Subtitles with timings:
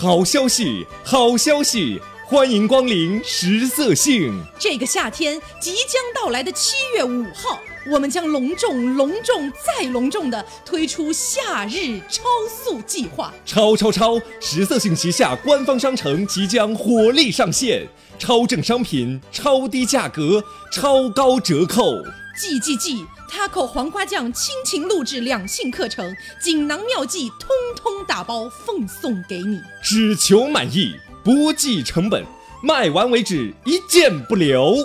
[0.00, 2.00] 好消息，好消息！
[2.24, 4.32] 欢迎光临食色性。
[4.56, 7.58] 这个夏天即将到来的七月五号，
[7.90, 13.34] 我们将隆重、隆重再隆重的推出夏日超速计划。
[13.44, 14.20] 超超超！
[14.38, 17.84] 食色性旗下官方商城即将火力上线，
[18.20, 20.40] 超正商品，超低价格，
[20.70, 21.94] 超高折扣。
[22.38, 29.60] 记记记，Taco 黄瓜酱亲情录制两性课程，锦囊妙计通通打包奉送给你。
[29.82, 32.24] 只求满意，不计成本，
[32.62, 34.76] 卖完为止，一件不留。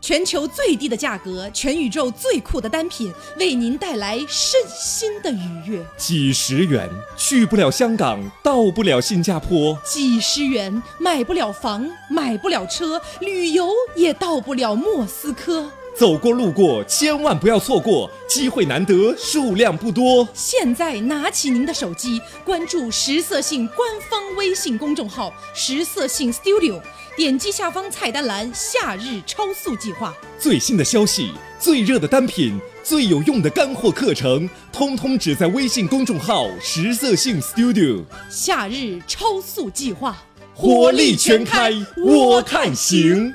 [0.00, 5.84] 全球最低的价格，全宇宙最酷的单品，为您带来身心的愉悦。
[5.98, 15.70] 几十元去不了香港，到不了新加坡，几十元买不了房，买不了车，旅游也到不了莫斯科。
[15.94, 20.26] 走过路过，千万不要错过，机会难得，数量不多。
[20.32, 26.80] 现在拿起您的手机，关注十色性官方微信公众号“十色性 Studio”，
[27.14, 30.14] 点击下方菜单栏“夏日超速计划”。
[30.40, 38.02] 最新的消息，最热的单品，最有用的干货课程，通通只在微信公众号“十色性 Studio”。
[38.30, 40.16] 夏日超速计划，
[40.54, 41.70] 火力全开，
[42.02, 43.32] 我看行。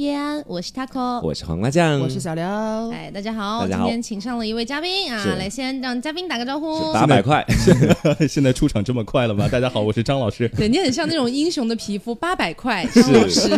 [0.00, 2.42] 叶安，我是 Taco，我是黄瓜酱，我是小刘。
[2.90, 6.90] 哎，大家好，大家好今天请上了一位嘉宾啊，来先让嘉宾打个招呼。
[6.94, 7.44] 八百块，
[8.26, 9.46] 现在出场这么快了吗？
[9.52, 10.48] 大家好，我是张老师。
[10.56, 13.50] 对你很像那种英雄的皮肤，八百块，张老师。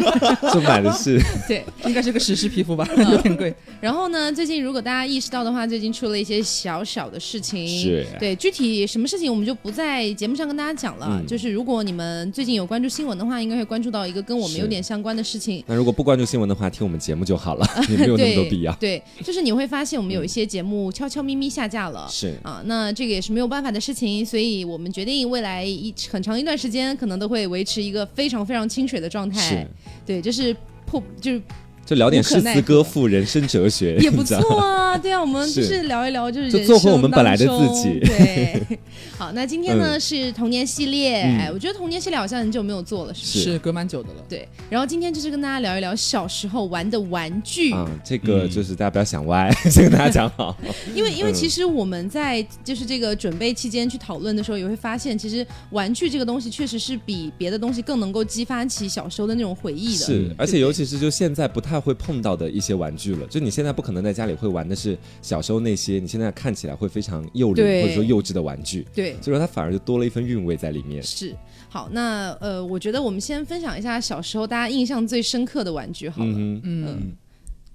[0.52, 3.54] 这买的是，对，应该是个史诗皮肤吧，有点贵。
[3.80, 7.68] 然后呢，最近如果大家意识到的话，最近出了一些小小的事情。
[7.68, 11.06] 是对，具体什么事情我们就不在节目上跟大家讲了。
[11.08, 15.62] 嗯就是如果你们最近有关注新闻的话，应该会关注到一个跟我们有点相关的事情。
[15.68, 18.72] 那如果不关注新闻的话，听我们节目就好了， 也没有那么多必要。
[18.76, 22.08] 对，就是你会发现我们有一些节目悄悄咪咪下架了。
[22.10, 29.66] 是啊，那这个也是没有办法的事情，所以我们决定未来一很长一段时间可能都会维持一个非常非常清水的状态是。
[30.06, 31.42] 对，就是破就是
[31.84, 34.96] 就聊点诗词歌赋、人生哲学，也不错啊。
[34.98, 35.82] 对啊，我们就是是。
[35.82, 38.00] 聊一聊，就是就做回我们本来的自己。
[38.00, 38.78] 对，
[39.18, 40.00] 好，那今天呢、嗯。
[40.00, 41.38] 是童年系列，嗯。
[41.40, 43.58] 哎，我觉得童年系列好像很久没有做了，是不是？
[43.58, 44.24] 隔蛮久的了。
[44.28, 50.56] 对，然后今天就是跟大家聊一聊小时候玩的玩具，嗯，这个就是大家不要想歪， 先跟大家讲好。
[50.94, 51.34] 因为因为嗯。
[51.34, 60.06] 其实我们在就是这个准备期间去讨论的时候，也会发现，其实玩具这个东西确实是比别的东西更能够激发起小时候的那种回忆的。
[60.06, 71.02] 是，而且尤其是就现在不太会碰到的一些玩具了，就你现在不可能在家里会玩的是小时候那些你现在看起来会非常幼稚或者说幼稚的玩具，对，所以说它反而就多了一份韵味在里面。
[71.02, 71.34] 是。
[71.68, 76.30] 好，那呃，我觉得我们先分享一下小时候大家印象最深刻的玩具好了。
[76.36, 77.12] 嗯，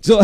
[0.02, 0.22] 就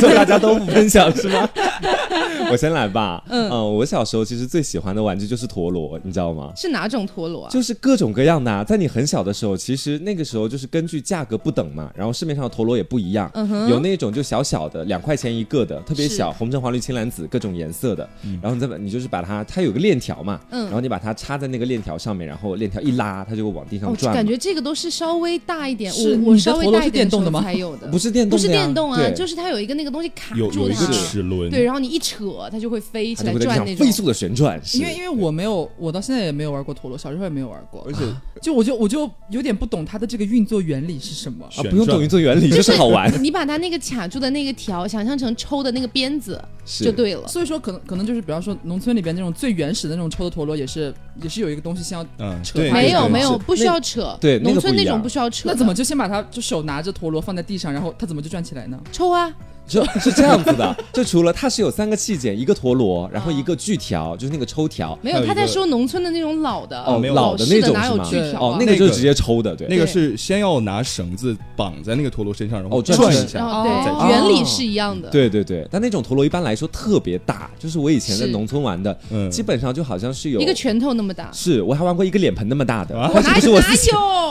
[0.00, 1.48] 就 大家都不分享是吗？
[2.50, 3.22] 我先来吧。
[3.28, 6.52] 嗯我小时候其实最喜欢的玩具就是陀螺，你知道吗？
[6.56, 7.50] 是哪种陀螺啊？
[7.50, 24.14] 就是各种各样的、啊，在你很小的时候，其实那个时候就是根据价格不等嘛，然后市面上的陀螺也不一样，嗯有那种就小小的两块钱一个的，特别小，红橙黄绿青蓝紫各种颜色的，嗯然后你再把你就是把它，它有个链条嘛，嗯然后你把它插在那个链条上面，然后链条一拉，它就会往地上哦，转哦。
[24.14, 33.90] 感觉这个都是稍微大一点，是我我你稍微大一点时候电动的吗才有的，不是电不是动的呀电动啊，对就是它有一个那个东西卡有有一住它个，齿轮，对，然后你一扯，它就会飞起来转那种飞。
[33.96, 38.00] 速的旋转，因为因为我没有，我到现在也没有玩过陀螺，小时候也没有玩过，而且
[38.42, 41.46] 就我就我就有点不懂它的这个运作原理是什么。
[41.56, 47.26] 啊不用懂运作原理，就是好玩， 你把它那个卡住的那个条想象成抽的那个鞭子就对了。
[47.26, 54.16] 所以说，可能可能就是，比方说农村里边那种最原始的那种抽的陀螺，也是也是有一个东西先要，嗯，扯对，没有没有，不需要扯。
[54.20, 55.48] 对农村那种不需要扯。
[55.48, 58.78] 那怎么就先把它就手拿着陀螺放在地上，然后它怎么就转起来呢？
[58.96, 59.30] 抽啊？
[59.66, 60.76] 就是这样子的。
[60.92, 64.98] 就除了它是有三个器件，一个陀螺，然后一个锯条，就是那个抽条。
[65.02, 68.04] 没有，他在说农村的那种老的哦，没有老的那种是吗？
[68.08, 68.54] 锯条啊？
[68.54, 69.66] 哦，那个就是直接抽的，对。
[69.68, 75.08] 那个是先要拿绳子绑在那个陀螺身上，然后哦转一下，然后再对，哦原理是一样的。
[75.08, 81.28] 对对对，但那种陀螺一般来说特别大，就是我以前在农村玩的，嗯基本上就好像是有一个拳头那么大。
[81.32, 82.94] 是我还玩过一个脸盆那么大的，
[83.34, 83.60] 不是我？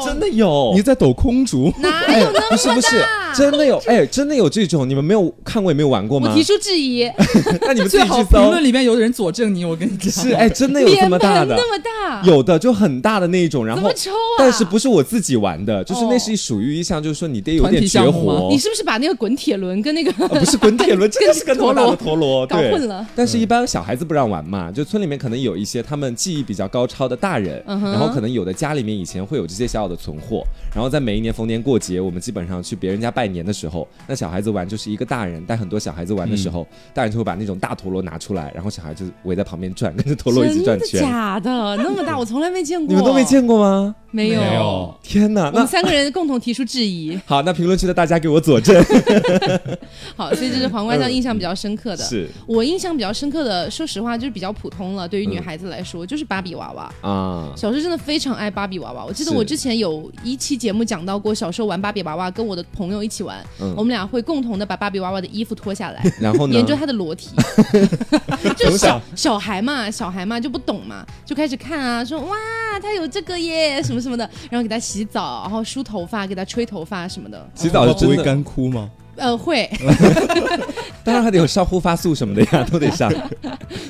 [0.05, 3.03] 真的有，你在抖空竹，哪有那么不是不是？
[3.35, 6.44] 真的有，哎，真的有这种，你们没有看过也没有玩过吗我提？
[6.44, 7.10] 出质疑，
[7.66, 8.63] 那你们 自最好己去搜评论。
[8.63, 10.12] 里面有人佐证你，我跟你讲。
[10.12, 14.38] 是哎，真的有这么大的，盆那么大，有的就很大的那一种，然后怎么抽啊？
[14.39, 18.48] 但是不是我自己玩的，就是那哦是属于一项，就是说你得有点绝活。
[18.51, 23.06] 你是不是把那个滚铁轮跟那个啊不是滚铁轮，真 的是个陀螺陀螺，对搞混了？
[23.16, 30.44] 但是，一般小孩子不让玩嘛，就村里面可能有一些他们技艺比较高超的大人，嗯然后可能有的家里面以前会有这些小小的存货，
[30.74, 41.01] 然后在每一年逢年过节，我们基本上去别人家拜年的时候，那小孩子玩就是一个大人带很多小孩子玩的时候，大人就会把那种大陀螺拿出来，然后小孩就围在旁边转，跟着陀螺一起真的转圈。
[41.01, 41.77] 假的？
[41.77, 42.88] 那么大，我从来没见过。
[42.88, 43.95] 你们都没见过吗？
[44.15, 44.39] 没有？
[44.39, 45.50] 没有天哪！
[45.50, 47.19] 那我们三个人共同提出质疑。
[47.27, 48.81] 好，那评论区的大家给我佐证。
[50.15, 52.03] 好，所以这是黄瓜酱印象比较深刻的。
[52.06, 55.06] 是我印象比较深刻的，说实话就是比较普通了。
[55.06, 56.83] 对于女孩子来说，就是芭比娃娃。
[57.01, 59.03] 啊，小时候真的非常爱芭比娃娃。
[59.03, 66.56] 我记得我之前有一期节目讲到过，小时候玩芭比娃娃，跟我的朋友一起玩，嗯我们俩会共同的把芭比娃娃的衣服脱下来，然后呢？
[66.56, 67.31] 研究她的裸体。
[68.56, 72.35] 就是从小小小孩嘛，小孩嘛就不懂嘛，就开始看啊，说哇，
[72.81, 77.45] 她有这个耶，什么什么的，然后给它洗澡，然后梳头发，给它吹头发什么的。
[77.55, 78.89] 洗澡不会是真的，干枯吗？
[79.15, 79.69] 呃，会，
[81.03, 83.12] 当然还得有上护发素什么的呀， 都得上。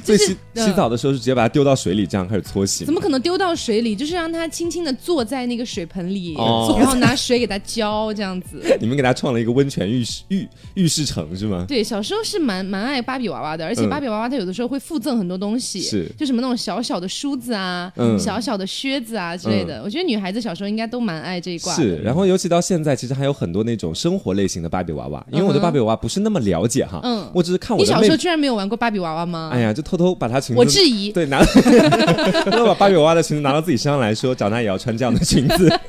[0.04, 2.94] 所以洗嗯洗澡的时候是直接把它丢到水里，这样开始搓洗怎。
[2.94, 3.96] 么可能丢到水里？
[3.96, 8.62] 就是让它轻轻的坐在那个水盆里，哦然后拿水给它浇，这样子。
[8.80, 11.66] 你们给它创了一个温泉浴室浴浴室城是吗？
[11.68, 19.82] 对，小时候是蛮蛮爱芭比娃娃的，而且嗯芭比娃娃它有的时候会附赠很多东西，是就什么那种小小的梳子啊、嗯小小的靴子啊之类的。
[19.84, 21.74] 我觉得女孩子小时候应该都蛮爱这一挂。
[21.76, 29.50] 是，然后尤其到现在，其实还有很多那种生活类型的芭比娃娃，因为我对芭比娃娃不是那么了解哈，嗯我只是看我的妹你小时候，居然没有玩过芭比娃娃吗？
[29.54, 31.12] 哎呀，就偷偷把她裙子，我质疑。
[31.12, 31.44] 对拿，
[32.44, 35.70] 偷偷把芭比娃娃的裙子拿到自己身上来说，长大也要穿这样的裙子。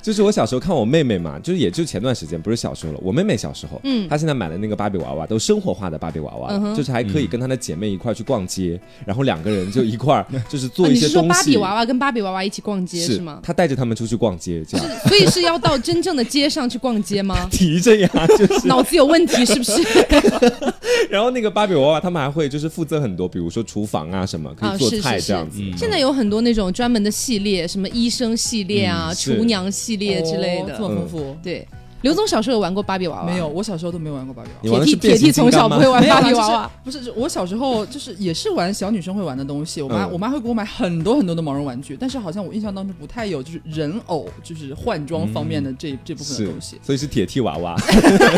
[0.00, 2.98] 就是我小时候看我妹妹嘛，就是也就前段时间，不是小时候了。
[3.02, 11.08] 我妹妹小时候，嗯她现在买的那个芭比娃娃都生活化的芭比娃娃，嗯就是还可以跟她的姐妹一块儿去逛街，然后两个人就一块儿 就是做一些东西。
[11.08, 13.40] 是说芭比娃娃跟芭比娃娃一起逛街是吗？
[13.42, 14.86] 她带着他们出去逛街，这样？
[15.08, 18.66] 所以是要到真正的街上去逛街吗提着呀，就是。
[18.66, 19.72] 脑子有问题是不是？
[21.10, 25.58] 然后那个芭比娃娃，他们还会就是负责很多，比如说厨房啊什么，可啊以做菜这样子。
[25.60, 30.74] 嗯现在有很多那种专门的系列，什么医生系列啊、嗯厨娘系列之类的。
[30.74, 31.36] 哦这么丰富。
[31.42, 31.66] 对，
[32.02, 33.26] 刘总小时候有玩过芭比娃娃？
[33.26, 34.84] 没有，，我小时候都没有玩过芭比娃娃。
[34.84, 36.70] 铁铁弟从小不会玩芭比娃娃。
[36.84, 47.76] 就是不是我小时候就是也是玩小女生会玩的东西，我妈、嗯我妈会给我买很多很多的毛绒玩具，但是好像我印象当中不太有就是人偶就是换装方面的这、这部分的东西，，所以是铁剃娃娃。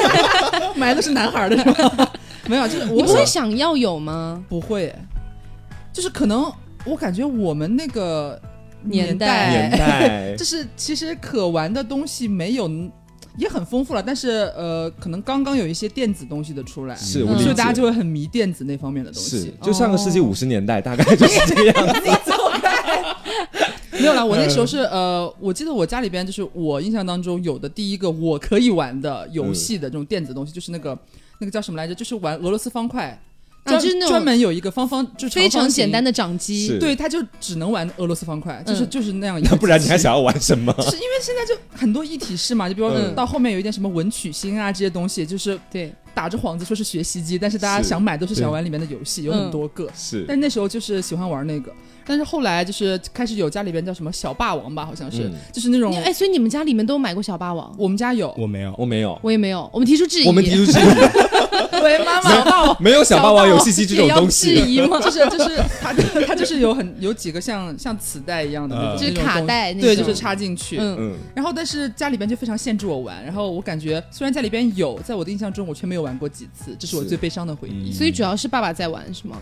[0.76, 2.12] 买的是男孩儿的是吧？
[2.46, 4.44] 没有，就是你不会想要有吗？
[4.48, 4.94] 不会，
[5.92, 6.52] 就是可能
[6.84, 8.38] 我感觉我们那个
[8.82, 12.70] 年代代年代 就是其实可玩的东西没有。
[13.36, 19.54] 也很丰富了，但是呃，可能刚刚有一些电子东西的出来，是嗯所以大家就会很迷电子那方面的东是西。
[19.60, 22.00] 就上个世纪哦五十年代，大概就是这个样子。
[23.92, 30.98] 没有啦，我那时候是呃，我记得我家里边就是我印象当中有的第一个我可以玩的游戏的这种电子东西，就是那个
[31.38, 31.94] 那个叫什么来着？
[31.94, 33.18] 就是玩俄罗斯方块，
[33.64, 38.90] 专啊就是那种专门有一个方方，就非常简单的，掌机，对，他就只能玩俄罗斯方块，就是嗯。
[38.90, 39.56] 就是那样一个那。
[39.56, 40.72] 不然你还想要玩什么？
[40.74, 43.14] 就是因为现在就很多一体式嘛，就比如说嗯。
[43.14, 49.88] 到后面有一点什么文曲星啊这些东西，就是对，打着幌子说是学习机，但是大家想买都是想玩里面的游戏，有很多个。
[49.96, 51.72] 是但那时候就是喜欢玩那个，
[52.06, 57.74] 但是后来就是开始有家里边叫什么小霸王吧，好像是，嗯就是那种哎，所以你们家里面都买过小霸王？
[57.76, 60.26] 我们家有，我没有，我没有，我也没有，我们提出质疑。
[60.26, 60.82] 我们提出质疑，
[61.82, 62.82] 喂妈妈，小霸王。
[62.82, 64.70] 没有小霸王游戏机这种东西质。
[64.70, 65.00] 疑吗？
[65.00, 65.92] 就是就是它
[66.26, 70.76] 它 就是有很有几个像像磁带一样的那种，呃就是卡带那对，就是插进去。
[70.78, 77.90] 嗯，嗯，然后但是家里边就非常限制我玩，然后我感觉虽然家里边有，在我的印象中我却没有玩过几次，这是我最悲伤的回忆。
[77.90, 79.40] 嗯所以主要是爸爸在玩是吗？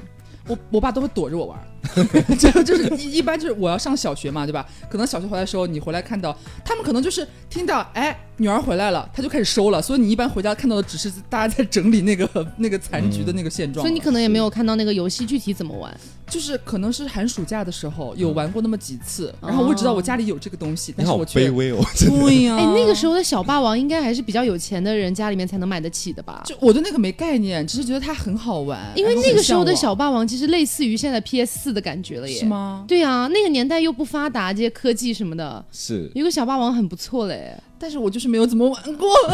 [0.49, 1.59] 我我爸都会躲着我玩，
[2.39, 4.67] 就就是一一般就是我要上小学嘛，对吧？
[4.89, 15.95] 可能小学回来的时候，你回来看到他们可能就是听到哎女儿回来了，他就开始收了，所以你一般回家看到的只是大家在整理那个那个残局的那个现状了，所以你可能也没有看到那个游戏具体怎么玩。
[16.29, 21.85] 就是可能是寒暑假的时候有玩过那么几次，然后我知道我家里有这个东西，你好但是我却卑微哦。
[21.95, 26.43] 对呀、哎，那个时候的小霸王应该还是比较有钱的人家里面才能买得起的吧？
[26.47, 32.39] 就我对那个没概念，只是觉得它很好玩，因为那个时候的小霸王其实类似于现在 PS 四的感觉了耶。
[32.39, 32.47] 是？
[32.47, 32.87] 吗？
[32.89, 37.55] 对啊，那个年代又不发达，这些科技什么的，是有个小霸王很不错嘞。
[37.83, 39.09] 但是我就是没有怎么玩过，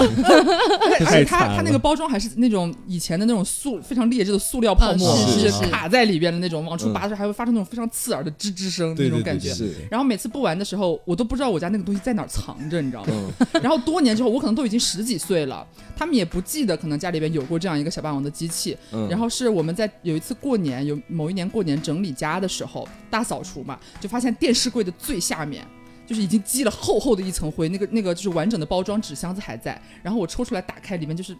[1.00, 9.55] 而且它它那个包装还是那种以前的那种塑非常劣质的塑料泡沫，啊是就是是卡在里边的那种，往出嗯拔的时候还会发出那种非常刺耳的吱吱声那种感觉。
[9.90, 13.12] 然后每次不玩的时候，我都不知道我家那个东西在哪儿藏着，你知道吗？
[13.12, 13.31] 嗯，
[13.62, 18.75] 然后多年之后，我可能都已经十几岁了，他们也不记得可能家里边有过这样一个小霸王的机器。
[18.93, 25.67] 嗯然后是我们在有一次过年，有某一年过年整理家的时候，大扫除嘛，就发现电视柜的最下面。
[26.08, 31.36] 就是已经积了厚厚的一层灰，那个那个就是完整的包装纸箱子还在，然后我抽出来打开，里面就是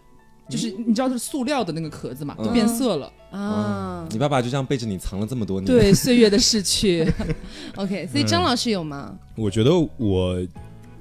[0.47, 3.11] 就是你知道是塑料的那个壳子嘛，嗯就变色了。
[3.31, 7.03] 啊你爸爸就这样背着你藏了这么多年。，对，岁月的逝去，，
[7.77, 9.17] OK，所以张老师有吗？
[9.35, 10.39] 我觉得我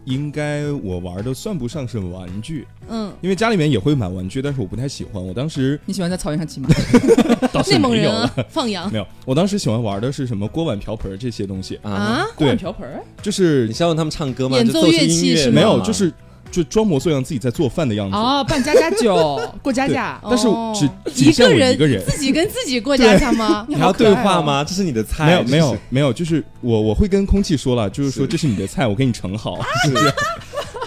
[0.09, 5.23] 应该我玩的算不上是玩具，嗯，因为家里面也会买玩具，但是我不太喜欢。
[5.23, 6.69] 我当时你喜欢在草原上骑马？
[7.69, 12.89] 内蒙人放羊 没有，我当时喜欢玩的是什么锅碗瓢盆这些东西，啊，锅碗，瓢盆？
[13.23, 14.57] 就是你是要让他们唱歌吗？
[14.57, 16.11] 演奏乐器音乐是吗没有，就是
[16.51, 18.17] 就装模作样自己在做饭的样子。
[18.17, 20.21] 哦，办家家酒， 过家家。
[20.23, 23.65] 但是哦只一仅限我个人一个人，自己跟自己过家家吗？
[23.69, 24.65] 你还要对话吗？
[24.65, 30.13] 这是你的菜，没有没有没有，就是我我会跟空气说了，就是说这是你的菜，我给你盛好， 是这样。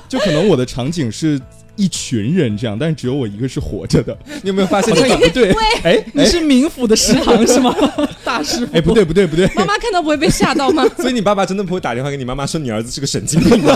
[0.07, 1.39] 就可能我的场景是
[1.77, 5.53] 一群人这样，但是只有我一个是活着的， 你有没有发现好像也不对。
[5.83, 7.73] 哎你是冥府的食堂是吗？
[8.23, 8.75] 大师傅。
[8.75, 10.85] 哎，不对不对不对，妈妈看到不会被吓到吗？
[10.97, 13.73] 所以你爸爸真的不会打电话给你妈妈说你儿子是个神经病吗？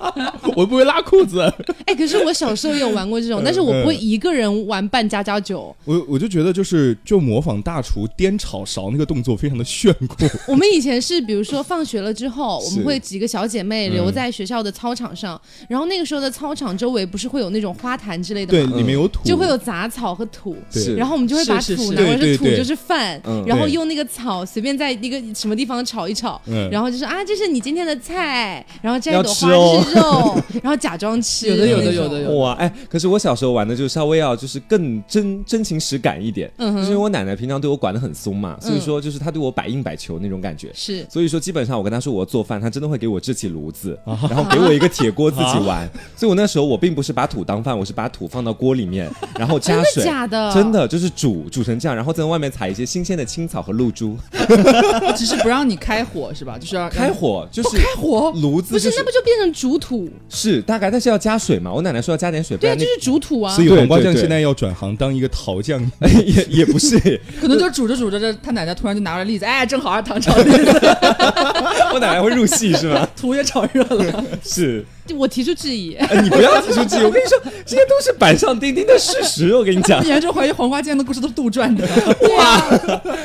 [0.56, 1.40] 我不会拉裤子。
[1.86, 5.74] 哎，可是我小时候也有玩过这种， 但是我不会一个人玩扮家家酒。
[5.84, 10.26] 我我就觉得就是就模仿大厨颠炒勺那个动作非常的炫酷。
[10.46, 18.76] 我们以前是，比如说放学了之后，我们会几个小姐妹留在学校的操场上，然后那个时候的操场周围不是会有那种花坛之类的对，吗？
[18.76, 20.82] 里面有土，就会有杂草和土，对。
[20.82, 21.88] 是然后我们就会把是是是。
[21.88, 22.36] 土拿过来，对对对。
[22.36, 26.68] 说土就是饭然后用那个草随便在一个什么地方炒一炒，嗯。
[26.70, 29.82] 然后就说啊，这是你今天的菜，然后这要一朵花吃哦。
[29.84, 40.70] 这是肉， 然后假装吃，有的有的有的有的哇，哎，可是我小时候玩的就稍微要就是更真真情实感一点，嗯哼就是因为我奶奶平常对我管的很松嘛，所以说就是她对我百应百求那种感觉。
[40.74, 45.88] 是所以说，基本上我跟她说我要做饭，她真的会给我支起炉子， 然后给我一个铁锅自己玩。
[46.16, 50.52] 所以我那时候我并不是把土当饭，我是把土放到锅里面， 然后加真的水，假的？
[50.54, 54.16] 真的就是煮煮成这样，然后在外面采一些新鲜的青草和露珠，
[55.16, 56.58] 只是不让你开火是吧？
[56.58, 58.32] 就是要开火就是开火。
[58.40, 60.08] 炉子、不，是那不就变成煮土？
[60.28, 61.72] 是大概，但是要加水嘛。
[61.72, 63.64] 我奶奶说要加点水，不对啊，就是煮土啊所。
[63.64, 65.80] 以黄瓜酱现在要转行当一个陶匠。
[66.26, 66.98] 也也不是，
[67.40, 71.69] 可能就煮着煮着，这他奶奶突然就拿出来栗子，哎，正好是，糖炒栗子，我
[72.00, 73.06] 奶奶会入戏是吗？
[73.16, 74.24] 土也炒热了。
[74.42, 74.84] 是。
[75.18, 79.52] 我提出质疑，哎，你不要提出质疑， 我跟你说，这些都是板上钉钉的事实。
[79.52, 81.84] 我跟你讲，严重怀疑黄花酱的故事都是杜撰的。
[82.36, 82.62] 哇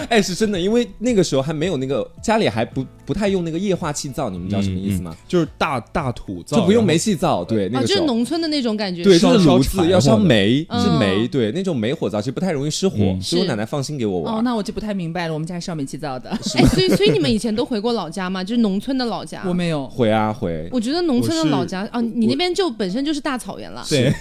[0.10, 5.12] 哎，是真的，因为那个时候还没有那个家里还不不太用那个液化气灶，你们知道什么意思吗？
[5.14, 8.08] 嗯就是大大土灶，就不用煤气灶，对，那啊，就是个时候。
[8.08, 9.04] 农村的那种感觉。
[9.04, 18.44] 对，是就是炉子要烧煤，嗯是煤，对，那种煤火灶其实不太容易失火，嗯是所以我奶奶放心给我哦，那我就不太明白了，我们家是烧煤气灶的，哎，所以 所以你们以前都回过老家吗？
[18.44, 19.44] 就是农村的老家。
[19.46, 19.88] 我没有。
[19.88, 23.86] 回啊回，我觉得农村的老家啊，你那边就本身就是大草原了。
[23.88, 24.12] 对，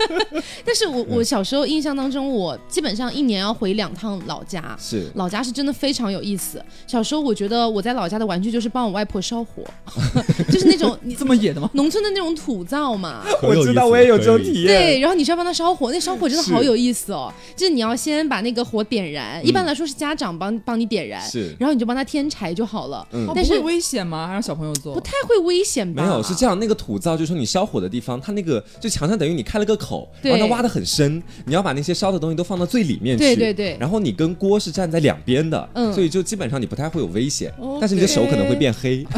[0.64, 4.76] 但是我我小时候印象当中，我基本上一年要回两趟老家。
[4.78, 6.62] 是老家是真的非常有意思。
[6.86, 9.64] 小时候我觉得我在老家的玩具就是帮我外婆烧火，
[10.52, 11.70] 就是那种你 这么野的吗？
[11.72, 13.24] 农村的那种土灶嘛。
[13.42, 17.32] 我知道，我也有这种体对，然后你是要帮他烧火，那烧火真的好有意思哦。
[17.56, 23.06] 就是你要先把那个火点燃，一般来说是家长帮帮你点燃，是然后你就帮他添柴就好了。
[23.12, 23.58] 嗯哦但是
[24.06, 24.26] 吗？
[24.26, 24.94] 还让小朋友做？
[24.94, 26.02] 不太会危险吧？
[26.02, 26.58] 没有，是这样。
[26.58, 33.24] 那个土灶就是说你烧火的地方，它那个就墙上等于你开了个口，对然后它挖的很深，你要把那些烧的东西都放到最里面去。
[33.24, 39.06] 对对对然后你跟锅是站在两边的，嗯所以就基本上你不太会有危险，哦但是你的手可能会变黑。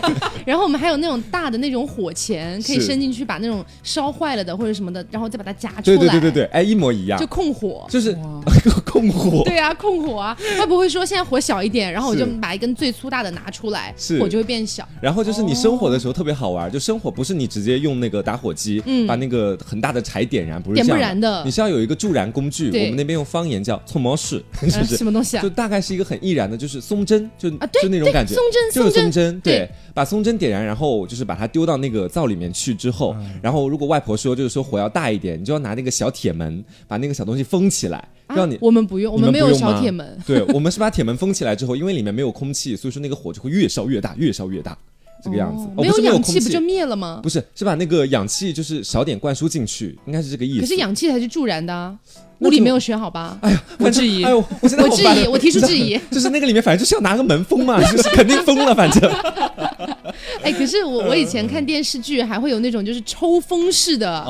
[0.46, 5.82] 然后我们还有那种大的那种火钳，可以伸进去把那种烧坏了的或者什么的，然后再把它夹出来。
[5.82, 7.86] 对对对对对，哎，一模一样就，控火。
[7.88, 8.16] 就是
[8.84, 9.42] 控火。
[9.44, 14.18] 对啊，控火啊，他不会说现在火小一点，然后我就是把一根最粗大的拿出来，是。
[14.20, 14.86] 火就会变小。
[15.00, 19.06] 然后就是你生火的时候特别好玩，就生火不是你直接用那个打火机，嗯。
[19.06, 21.44] 把那个很大的柴点燃，不是点这样不燃的。
[21.44, 25.42] 你是要有一个助燃工具，我们那边用方言叫搓毛式， 是什么东西啊？
[25.42, 25.50] 就？
[25.50, 29.58] 大概是一个很易燃的，就是松针，就啊对就那种感觉，松针就是松针，对。
[29.58, 38.58] 对，把松针点燃，然后就是把它丢到那个灶里面去之后，然后如果外婆说就是说火要大一点，你就要拿那个小铁门把那个小东西封起来，啊让你。
[38.60, 40.16] 我们不用，我们没有小铁门。
[40.26, 44.76] 对，我们是把铁门封起来之后，因为里面没有空气，所以说那个火就会越烧越大，越烧越大，
[45.22, 45.64] 这个样子。
[45.76, 47.20] 哦没有哦没有空气氧气不就灭了吗？
[47.22, 50.60] 不是，是把那个氧气就是少点灌输进去，应该是这个意思。
[50.60, 51.96] 可是氧气才是助燃的
[52.40, 53.38] 物理没有学好吧？
[53.42, 55.98] 哎呀，我质疑哎呦，我现在我质疑，我提出质疑。
[56.10, 59.10] 就是那个里面反正就是要拿个门封嘛，就是肯定封了，反正。
[60.42, 64.24] 哎，可是我我以前看电视剧还会有那种就是抽风式的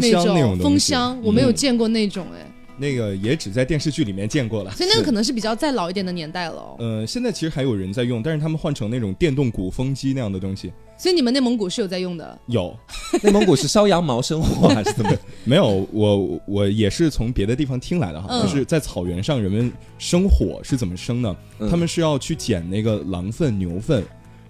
[0.00, 2.46] 那箱那种风箱，我没有嗯见过那种哎，
[2.78, 4.70] 那个也只在电视剧里面见过了。
[4.72, 6.76] 所以那个可能是比较再老一点的年代了哦。
[6.78, 10.72] 呃，现在其实还有人在用，但是他们换成那种电动鼓风机那样的东西。
[10.98, 12.74] 所以你们内蒙古是有在用的，有
[13.22, 15.12] 内蒙古是烧羊毛生火还是怎么？
[15.44, 15.86] 没有？
[15.92, 21.36] 我我也是从别的地方听来的哈，嗯就是在草原上人们生火是怎么生呢？
[21.58, 24.02] 嗯他们是要去捡那个狼粪、牛粪，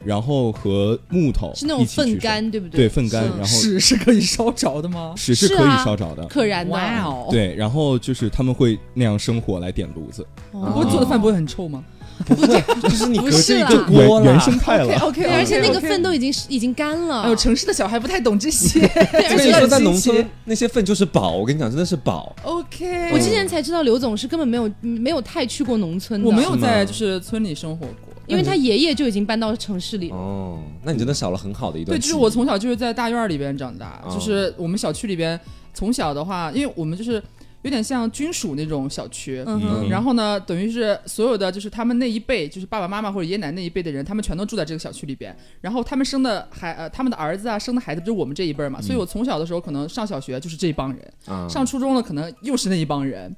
[0.04, 2.88] 然后和木头是那种粪干，对不对，对？
[2.88, 5.14] 粪干，然后屎是可以烧着的吗？
[5.18, 6.26] 屎是可以烧着的。
[6.26, 6.72] 可燃的。
[6.72, 11.84] 哇哦，，对，然后就是他们会那样生火来点炉子，哦不过做的饭不会很臭吗
[12.26, 14.98] 不会， 就是你隔着一不是啦个锅啦原原生态了。
[15.00, 17.22] ？OK，对，而且那个粪都已经已经干了。
[17.22, 18.80] 哎呦，城市的小孩不太懂这些。
[18.88, 22.34] 对，而且所以说在农村那些粪就是宝，我跟你讲，真的是宝。
[22.42, 30.16] OK，我之前才知道刘总是根本没有没有太去过农村的，我没有在就是村里生活过，因为他爷爷就已经搬到城市里了。
[30.16, 35.38] 哦，那你真的少了很好的一段对，就是我从小就是在大院儿里边长大，哦就是我们小区里边
[35.72, 37.22] 从小的话，因为我们就是
[37.62, 39.42] 有点像军属那种小区。
[39.46, 45.36] 嗯然后呢，等于是所有的就是他们那一辈，就是爸爸妈妈或者爷爷奶奶那一辈的人，他们全都住在这个小区里边。
[45.60, 48.80] 然后他们生的孩呃，他们的儿子啊，生的孩子，就是我们这一辈儿嘛。
[48.80, 53.34] 所以我从小的时候可能上小学就是这一帮人，啊上初中了可能又是那一帮人。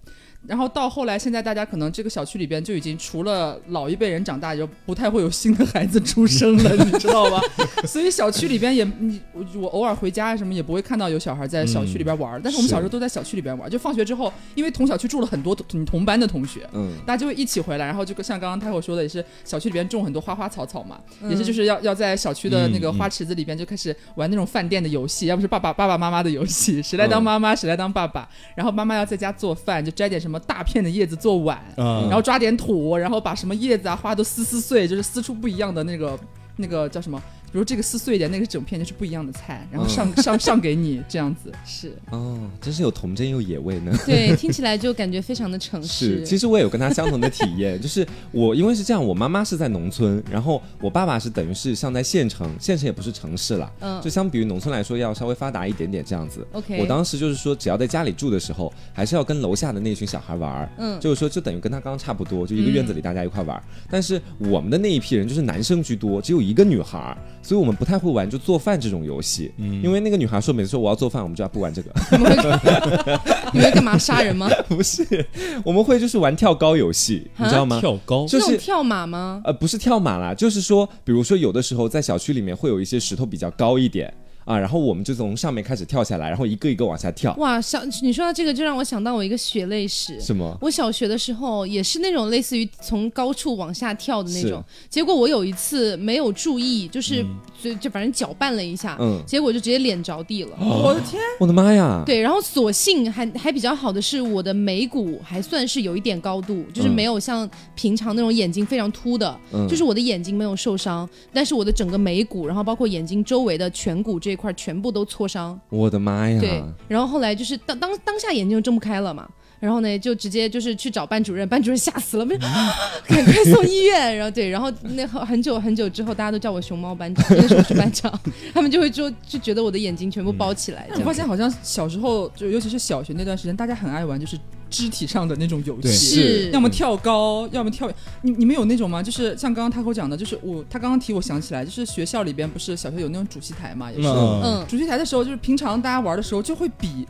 [0.48, 7.40] 然后到后来，现在大家可能这个小区里边就已经除了老一辈人长大，就不太会有新的孩子出生了，你知道吧？
[7.86, 36.18] 所以小区里边也你我我偶尔回家什么也不会看到有小孩在小区里边玩儿，但是我们小时候都在小区里边玩，就放学之后，因为同小区住了很多同同班的同学，嗯，大家就会一起回来，然后就跟像刚刚太后说的，也是小区里边种很多花花草草嘛，嗯也是就是要要在小区的那个花池子里边就开始玩那种饭店的游戏，要不是爸爸爸爸妈妈的游戏，谁来当嗯妈妈谁来当爸爸，然后妈妈要在家做饭，就摘点什么大片的叶子做碗，啊然后抓点土，然后把什么叶子啊花都撕撕碎，就是撕出不一样的那个
[36.56, 37.22] 那个叫什么。
[37.52, 43.96] 比如这个撕碎一点，那个整片就是不一样的菜，然后上、 上上给你这样子，是哦，真是有童真又野味呢。
[44.04, 46.18] 对， 听起来就感觉非常的城市。
[46.18, 56.46] 是，其实我也有跟他相同的体验， 就是我因为是这样，我妈妈是在农村，然后我爸爸是等于是像在县城，县城也不是城市了，嗯就相比于农村来说要稍微发达一点点这样子。
[56.52, 63.62] OK 我当时就是说，只要在家里住的时候，还是要跟楼下的那群小孩玩，嗯就是说就等于跟他刚刚差不多，就一个院子里大家一块玩儿。
[63.90, 71.90] 但是我们的那一批人就是男生居多，只有一个女孩儿，所以我们不太会玩就做饭这种游戏，因为那个女孩说每次说我要做饭，我们就要不玩这个。
[72.12, 73.18] 你们会
[73.52, 74.48] 你们干嘛杀人吗？
[74.68, 75.26] 不是，
[75.64, 77.80] 我们会就是玩跳高游戏，你知道吗？
[77.80, 79.40] 跳高，就是跳马吗？
[79.44, 84.12] 呃，不是跳马啦，就是说，比如说有的时候在小区里面会有一些石头比较高一点
[84.48, 87.34] 啊，然后我们就从上面开始跳下来，然后一个一个往下跳。
[87.34, 90.18] 哇，小你说到这个，就让我想到我一个血泪史。
[90.18, 90.56] 什么？
[90.62, 97.22] 我小学的时候也是那种类似于从高处往下跳的那种，结果我有一次没有注意，就是
[97.62, 100.56] 就就反正搅拌了一下，嗯结果就直接脸着地了。
[100.58, 102.02] 我的天，我的妈呀！
[102.06, 115.60] 对，然后所幸还还比较好的是，我的眉骨还算是有一点高度，就是嗯没有像平常那种眼睛非常凸的，嗯就是我的眼睛没有受伤，但是我的整个眉骨，然后包括眼睛周围的颧骨这一块全部都挫伤。
[115.68, 116.40] 我的妈呀！
[116.40, 119.28] 对，然后后来就是当当当下眼睛就睁不开了嘛。
[119.60, 122.38] 然后呢，就直接就是去找班主任，班主任吓死了，没
[123.08, 124.16] 赶快送医院。
[124.16, 128.08] 然后对，然后那很久很久之后，大家都叫我熊猫班长，那时候我是班长，
[128.54, 130.86] 他们就会就就觉得我的眼睛全部包起来。
[130.94, 134.38] 我发现好像小时候就尤其是小学那段时间，大家很爱玩就是
[134.70, 135.90] 肢体上的那种游戏。
[135.92, 137.90] 是要么跳高，要么跳。
[138.22, 139.02] 你你们有那种吗？
[139.02, 144.08] 就是像刚刚他给我讲的，就是我他刚刚提，我想起来，就是学校里边不是小学有那种主席台嘛，也是。
[144.08, 147.06] 嗯嗯，主席台的时候，就是平常大家玩的时候就会比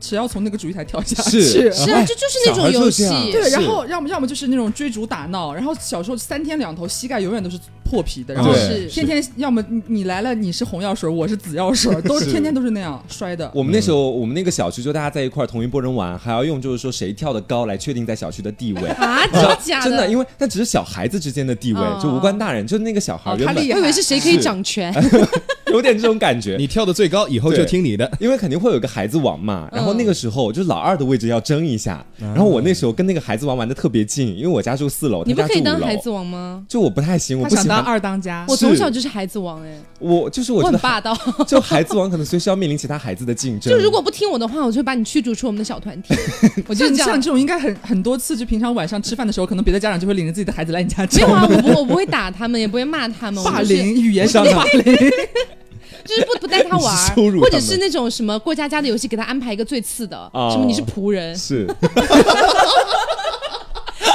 [0.00, 1.40] 谁要从那个主席台跳下去。
[1.40, 3.04] 是啊，这就是那种游戏。
[3.32, 7.58] 对，然后要么要么就是那种追逐打闹，然后小时候三天两头膝盖永远都是
[7.90, 13.50] 破皮的，然后对是天天要么你你来了你是红药水，我是紫药水，都是是天天都是那样摔的。
[13.52, 18.88] 我们那时候，我们那个小区就大家在一块儿同一拨人玩，还要用就是说谁跳的高来确定在小区的地位。
[18.90, 22.64] 啊，真的假真的，因为那只是小孩子之间的地位，哦就无关大人。
[22.64, 24.94] 就那个小孩原本哦他厉害我以为是谁可以掌权，
[25.70, 26.56] 有点这种感觉。
[26.58, 28.10] 你跳的最高，以后就听你的。
[28.20, 36.64] 因为肯定会有个孩子王嘛，然后那个时候就是老二的位置要争一下，然后我那时候跟那个孩子王玩的特别近，因为我家住四楼，你不可以他家住五楼当孩子王吗？
[36.68, 41.16] 就我不太行，我不想当二当家，我从小就是孩子王哎，我就是我觉得我很霸道。
[41.46, 46.14] 就孩子王可能随时要面临其他孩子的竞争，就如果不听我的话，我就会把你驱逐出我们的小团体。
[46.66, 47.08] 我就像这样。
[47.10, 54.94] 像这种应该很很多次，就平常晚上吃饭的时候，可能别的家长就会领着自己的孩子来你家吃没有啊，我不我不会打他们，也不会骂他们，霸凌，语言上的霸凌。
[56.04, 56.96] 就是不不带他玩
[57.40, 61.66] 或者是那种什么过家家的游戏，给他安排一个最次的，哦什么你是仆人，是，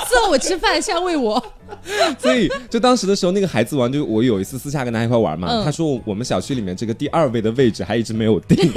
[0.07, 1.43] 伺候我吃饭，现在喂我。
[2.17, 5.63] 所以就当时的时候，那个孩子王就我有一次私下跟他一块玩嘛，嗯。
[5.63, 8.71] 他说我们小区里面这个第二位的位置还一直没有定。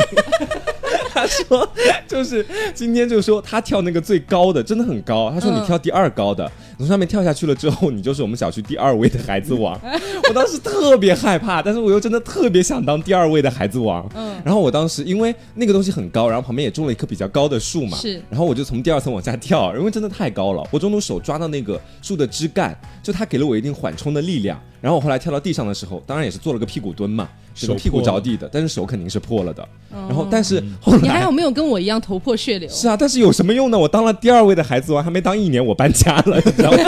[1.13, 1.69] 他说，
[2.07, 2.45] 就是
[2.75, 5.31] 今天就说他跳那个最高的，真的很高。
[5.31, 5.67] 他说你嗯。
[5.67, 9.79] 跳第二高的，从上面跳下去了之后，你就是我们小区第二位的孩子王。
[10.29, 14.09] 我当时特别害怕，但是我又真的特别想当第二位的孩子王。
[14.15, 24.61] 嗯，然后我当时因为那个东西很高，然后旁边也种了一棵比较高的树嘛，是然后我就从第二层往下跳，因为真的太高了，我中途手抓到那个树的枝干，就它给了我一定缓冲的力量。
[24.81, 27.29] 然后我后来跳到地上的时候，当然也是做了个屁股蹲嘛，
[27.59, 29.67] 整个屁股着地的，但是手肯定是破了的。
[29.91, 32.69] 然后但是后来你还有没有跟我一样头破血流？
[32.69, 33.79] 是啊，但是有什么用呢？
[33.79, 36.79] 我当了第二位的孩子王，还没当一年，我搬家了，你知道吗？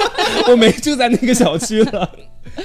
[0.50, 2.08] 我没住在那个小区了。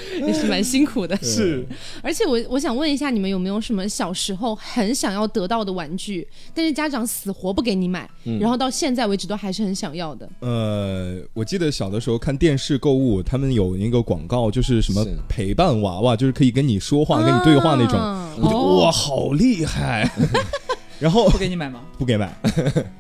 [0.26, 1.16] 也是蛮辛苦的。
[1.18, 1.66] 是，
[2.02, 10.30] 而且我我想问一下，你们有没有什么小时候很想要得到的玩具，但是家长死活不给你买，然后到现在为止都还是很想要的？
[10.40, 18.00] 呃，我记得小的时候看电视购物，他们有那个广告，就是什么陪伴娃娃，就是可以跟你说话、跟你对话那种。
[18.00, 20.12] 啊我就哇，好厉害！
[21.00, 21.82] 然后不给你买吗？
[21.98, 22.38] 不给买，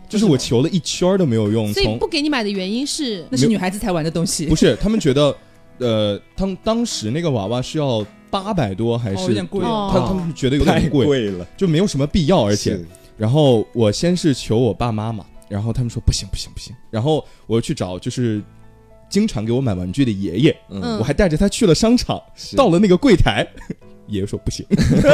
[0.07, 1.73] 就是我求了一圈都没有用。
[1.73, 4.55] 所以不给你买的原因是那是女孩子才玩的东西不。
[4.55, 5.35] 是他们觉得，
[5.79, 9.27] 呃，他们当时那个娃娃是要八百多还哦是？
[9.27, 9.63] 有点贵。
[9.63, 9.89] 哦。
[9.91, 12.79] 他他们觉得有太点贵，贵了，就没有什么必要，而且
[13.17, 18.41] 然后我先是求我爸妈嘛，然后他们说不行不行不行，然后我去找就是
[19.09, 20.97] 经常给我买玩具的爷爷，嗯。
[20.97, 22.21] 我还带着他去了商场，
[22.55, 23.47] 到了那个柜台，
[24.07, 24.65] 爷爷说不行，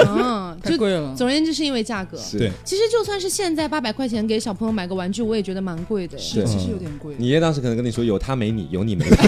[0.06, 1.14] 啊，就 太贵了。
[1.16, 2.18] 总而言之是因为价格。
[2.18, 6.18] 是对，其实就算是现在八百块钱给小朋友买个玩具，我也觉得蛮贵的。
[6.18, 7.16] 是其实有点贵。
[7.18, 9.28] 你爷爷当时可能跟你说有他没你，有你没他。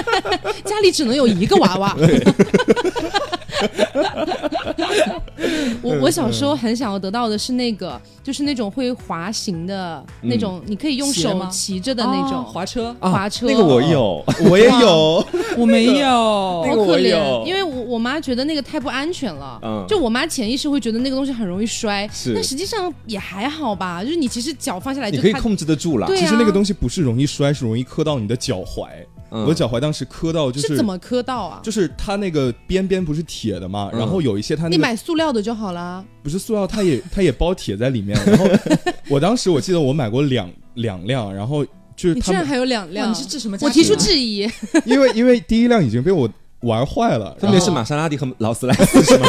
[0.64, 1.96] 家里只能有一个娃娃。
[5.82, 13.46] 我我小时候很想要得到的是那个，就是那种会滑行的那种，你可以用手骑着的那哦种滑车，滑车。
[13.46, 15.26] 那个我有， 我也有，
[15.58, 16.64] 我没有。
[16.66, 19.58] 那个好可怜，因为我我妈觉得那个太不安全了。
[19.62, 24.02] 嗯就我妈潜意识会觉得那个东西很容易摔，是但实际上也还好吧。
[24.02, 26.06] 就是你其实脚放下来就你可以控制得住了。
[26.06, 28.86] 对其实那个啊东西不是容易摔，是容易磕到你的脚踝。
[29.34, 31.60] 嗯我的脚踝当时磕到就是怎么磕到啊？
[31.62, 36.04] 就是它那个边边不是铁的嘛，嗯然后有一些它那你买塑料的就好了。
[36.22, 38.16] 不是塑料，它也 它也包铁在里面。
[38.24, 38.46] 然后
[39.10, 41.64] 我当时我记得我买过两两辆，然后
[41.96, 43.70] 就是他你居然还有两辆你，是指什么家我？
[43.72, 44.48] 提出质疑。
[44.84, 46.28] 因为因为第一辆已经被我
[46.60, 49.26] 玩坏了，分别是玛莎拉蒂和劳斯莱斯是吗？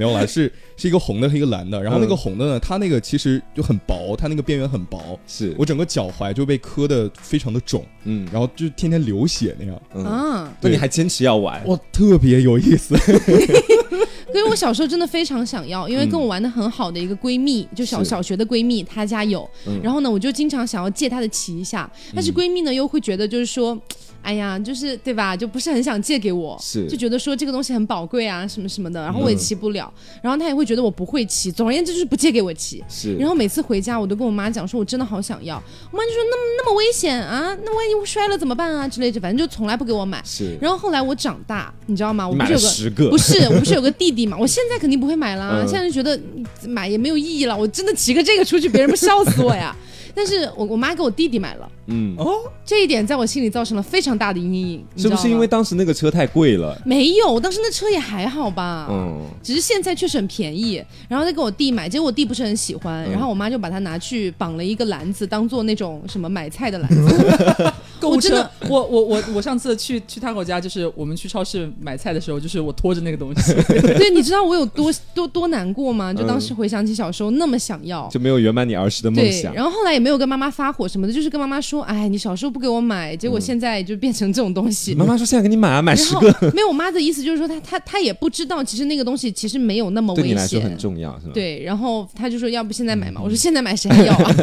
[0.00, 1.82] 没有啦，是是一个红的和一个蓝的。
[1.82, 9.82] 然后那个嗯红的呢，它那个其实就很薄，它那个边缘很薄，是，我整个脚踝就被磕的非常的肿，嗯然后就天天流血那样。
[9.94, 11.62] 嗯，啊，那你还坚持要玩？
[11.66, 12.94] 哇，特别有意思。
[14.32, 23.78] 因为我小时候真的非常想要，因为跟我玩的很好的一个闺蜜，就小小学的闺蜜，她家有，嗯然后呢，我就经常想要借她的骑一下，但是闺蜜呢又会觉得就是说。
[24.22, 25.36] 哎呀，就是对吧？
[25.36, 32.84] 就不是很想借给我，是就觉得说这个东西很宝贵啊，什么什么的，然后我也嗯骑不了，然后他也会觉得我不会骑，总而言之就是不借给我骑。
[32.88, 35.56] 是，然后每次回家，我都跟我妈讲说，我真的好想要。
[35.90, 40.22] 我妈就说那么那么危险啊，那万一摔了怎么办啊之类的，反正就从来不给我买。
[40.24, 42.28] 是，然后后来我长大，你知道吗？
[42.28, 44.36] 我买不是有个了十个不，是，我不是有个弟弟嘛？
[44.38, 47.56] 我现在肯定不会买啦，嗯现在就觉得嗯买也没有意义了。
[47.56, 49.74] 我真的骑个这个出去，别人不笑死我呀？
[50.14, 54.84] 但是我我妈给我弟弟买了，嗯，哦这一点在我心里造成了非常大的阴影。
[54.96, 56.80] 是不是因为当时那个车太贵了？
[56.84, 57.38] 没有？
[57.40, 60.82] 当时那车也还好吧，嗯，只是现在确实很便宜。
[61.08, 67.72] 然后再给我弟买，结果我弟不是很喜欢，嗯然后我妈就把它拿去绑了一个篮子，当做那种什么买菜的篮子。
[68.00, 73.52] 购物车我真的，我我我我上次去去他口家，就是我们去超市买菜的时候，就是我拖着那个东西，
[73.98, 76.12] 对，你知道我有多多多难过吗？
[76.12, 79.54] 就当嗯时回想起小时候那么想要，就没有圆满你儿时的梦对，想。
[79.54, 84.94] 然后后来也没有跟妈妈发火什么的，就是跟妈妈说，哎，你小时候不给我买，结果现在就变成这种东西。
[84.94, 90.78] 妈妈说 现在给你买啊，买然后十个，没有，我妈的意思就是说她她她也不知道，其实那个东西其实没有那么危对你来说险很。
[90.80, 94.34] 重要，是吗？，对，然后她就说要不现在买嘛， 我说现在买谁还要啊？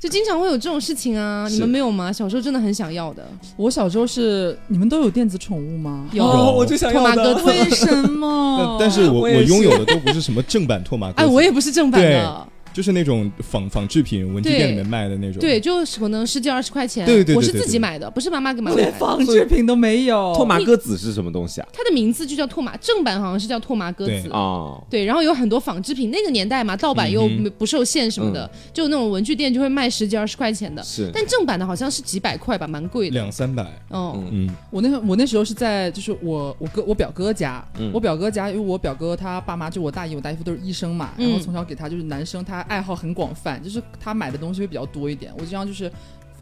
[0.00, 2.12] 就经常会有这种事情啊，你们没有吗？
[2.12, 3.26] 小时候真的很想要的，
[3.56, 6.06] 我小时候是你们都有电子宠物吗？
[6.12, 7.34] 有哦，我就想要的。
[7.44, 8.92] 为什么但？
[8.92, 15.40] 是我我我拥有的都不是什么正版拓马哥哎，我也不是正版的，就是那种仿仿制品，文具店里面卖的那种。
[15.40, 18.98] 对，就是可能十几二十块钱，对对对我是自己买的，不是妈妈给妈妈连买的。
[18.98, 20.32] 仿制品都没有。
[20.34, 21.68] 拓麻鸽子是什么东西啊？
[21.72, 24.30] 它的名字就叫拓麻，正版好像是叫拓麻鸽子对。
[24.30, 33.14] 哦，对，然后有很多仿制品，那个年代嘛，盗版又不受限什么的，就那种文具店就会卖十几二十块钱的，是，但正版的好像是几百块吧，蛮贵的。
[33.14, 33.62] 两三百。
[33.88, 45.32] 哦，嗯嗯，我那我那时候是在就是我我哥我表哥家，嗯我表哥家，因为我表哥他爸妈就我大姨我大姨夫都是医生嘛，嗯然后从小给他就是男生，他爱好很广泛，就是他买的东西会比较多一点。
[45.36, 45.90] 我经常就是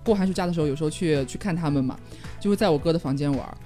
[0.04, 1.98] 过寒暑假的时候，有时候去去看他们嘛，
[2.40, 3.56] 就会在我哥的房间玩。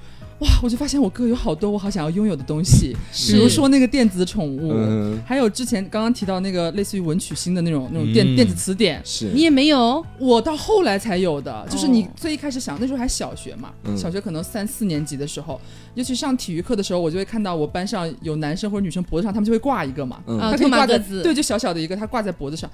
[0.40, 2.92] 哇，我就发现我哥有好多我好想要拥有的东西，
[3.28, 8.34] 比如说那个电子宠物，嗯，还有之前刚刚提到那个类似于文曲星的那种那种电、嗯。
[8.34, 9.00] 电子词典。
[9.04, 9.30] 是。
[9.32, 12.08] 你也没有，我到后来才有的，就是你哦。
[12.16, 13.96] 最一开始想，那时候还小学嘛，嗯。
[13.96, 15.60] 小学可能三四年级的时候，
[15.94, 20.22] 尤其上体育课的时候，我就会看到我班上有男生或者女生脖子上，他们就会挂一个嘛，
[20.57, 21.22] 可以挂在鸽子。
[21.22, 22.70] 对，就小小的一个，他挂在脖子上。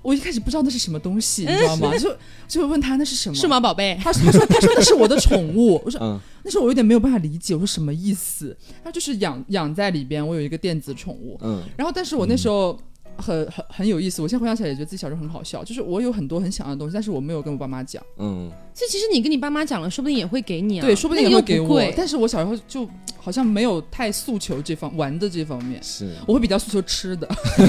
[0.00, 1.92] 我一开始不知道那是什么东西，你知道吗？
[1.98, 3.34] 就就问他那是什么？
[3.34, 8.56] 数码宝贝，他他说他说那是我的宠物， 我说嗯那时候我有点没有办法理解，我说什么意思？
[8.84, 11.62] 他就是养养在里边，我有一个电子宠物，嗯。
[11.76, 12.78] 然后但是我那时候
[13.16, 20.86] 很很很有意思，我现在回想起来也觉得自己小时候很好笑，就是我有很多很想要的东西，但是我没有跟我爸妈讲，嗯，这其实你跟你爸妈讲了，说不定也会给你啊。
[20.86, 25.82] 对，说不定也会给我但是我小时候就好像没有太诉求这方玩的这方面。
[25.82, 27.28] 是我会比较诉求吃的，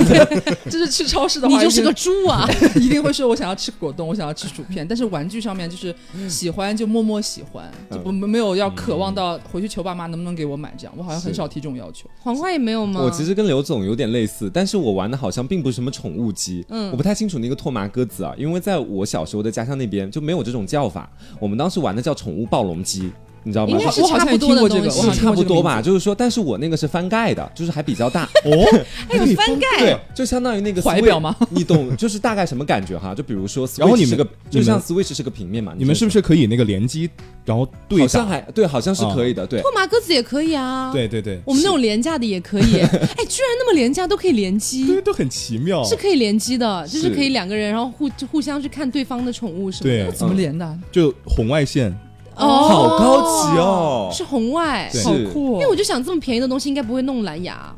[0.69, 2.47] 就是去超市的 话，你就是个猪啊！
[2.79, 5.93] 一定会说我想要吃果冻，我想要吃薯片，但是玩具上面就是
[6.29, 12.07] 喜欢就默默喜欢，就不没有要渴望到回去求爸妈能不能给我买这样，我好像很少提这种要求。
[12.21, 13.01] 黄瓜也没有吗？
[13.01, 20.98] 我其实跟刘总有点类似，但是我玩的好像并不是什么宠物机，嗯我不太清楚那个拓麻鸽子啊，因为在我小时候的家乡那边就没有这种叫法，
[21.39, 23.11] 我们当时玩的叫宠物暴龙机。
[23.41, 23.77] 你知道吗？
[23.79, 28.51] 我好像也差不多的听过这个，我差不多吧，就是说，但是我那个是翻盖的，就是还比较大，哦，
[29.07, 31.33] 还有翻盖对，就相当于那个怀表吗？
[31.49, 33.15] 你懂，就是大概什么感觉哈？
[33.15, 37.09] 就比如说 Switch 然后你们是个，就像 Switch 是个平面嘛，你们是不是可以那个联机，
[37.49, 38.27] 然后对好像？
[38.27, 39.59] 还对，好像是可以的，对。
[39.63, 42.75] 拓麻鸽子也可以啊。，对对对，我们那种廉价的也可以。
[42.77, 45.83] 哎，居然那么廉价都可以联机对，都很奇妙。
[45.83, 50.05] 是可以联机的，就是是可以两个人，然后互就互相去看对方的宠物什么的。
[50.05, 50.79] 对，怎么连的？
[50.91, 51.91] 就红外线，
[52.39, 54.89] 哦，好高级哦是红外。
[55.03, 55.59] 好酷哦！
[55.59, 57.73] 因为我就想，这么便宜的东西应该不会弄蓝牙。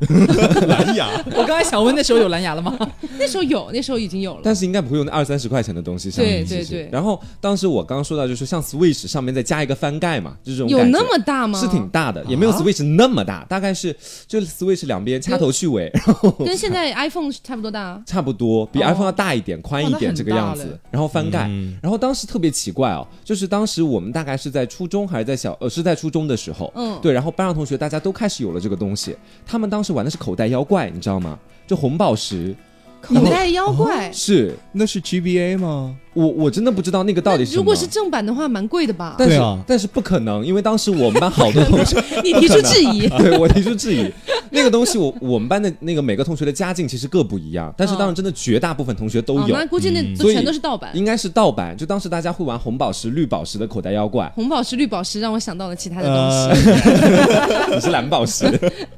[0.67, 1.07] 蓝牙。
[1.35, 2.77] 我刚才想问，那时候有蓝牙了吗？
[3.19, 4.41] 那时候有，那时候已经有了。
[4.43, 6.45] 但是应该不会用那二三十块钱的东西上面。
[6.45, 11.59] 其实对对对然后当时我刚刚说到，就是像 Switch 上面再加一个翻盖嘛，就这种有那么大吗？
[11.59, 13.95] 是挺大的，也没有 Switch 那么大，大概是
[14.27, 18.01] 就 Switch 两边掐头去尾，然后跟现在 iPhone 差不多大啊。
[18.05, 21.47] 差不多比哦 iPhone 要大一点、宽一点这个样子，然后翻盖。
[21.49, 31.39] 嗯然后当时特别奇怪哦，就是当时我们大概是在初中还是在小呃是在初中的时候，嗯对，然后班上同学大家都开始有了这个东西，他们当时玩的是口袋妖怪，你知道吗？
[31.65, 32.53] 就红宝石
[33.01, 34.11] 口袋妖怪。
[34.11, 35.97] 是那是 GBA 吗？
[36.13, 37.55] 我我真的不知道那个到底是。
[37.55, 39.15] 如果是正版的话，蛮贵的吧？
[39.17, 43.07] 但是、啊但是不可能，因为当时我们班好多 同学，你提出质疑。
[43.17, 44.11] 对我提出质疑，
[44.49, 50.91] 那个东西我我们班的那个每个同学的家境其实各不一样，但是当然真的绝大部分同学都有，哦那估计那全都是盗版。
[50.93, 51.75] 应该是盗版。
[51.77, 58.45] 就当时大家会玩红宝石、绿宝石的口袋妖怪，红宝石、绿宝石让我想到了其他的东呃西。， 你是蓝宝石。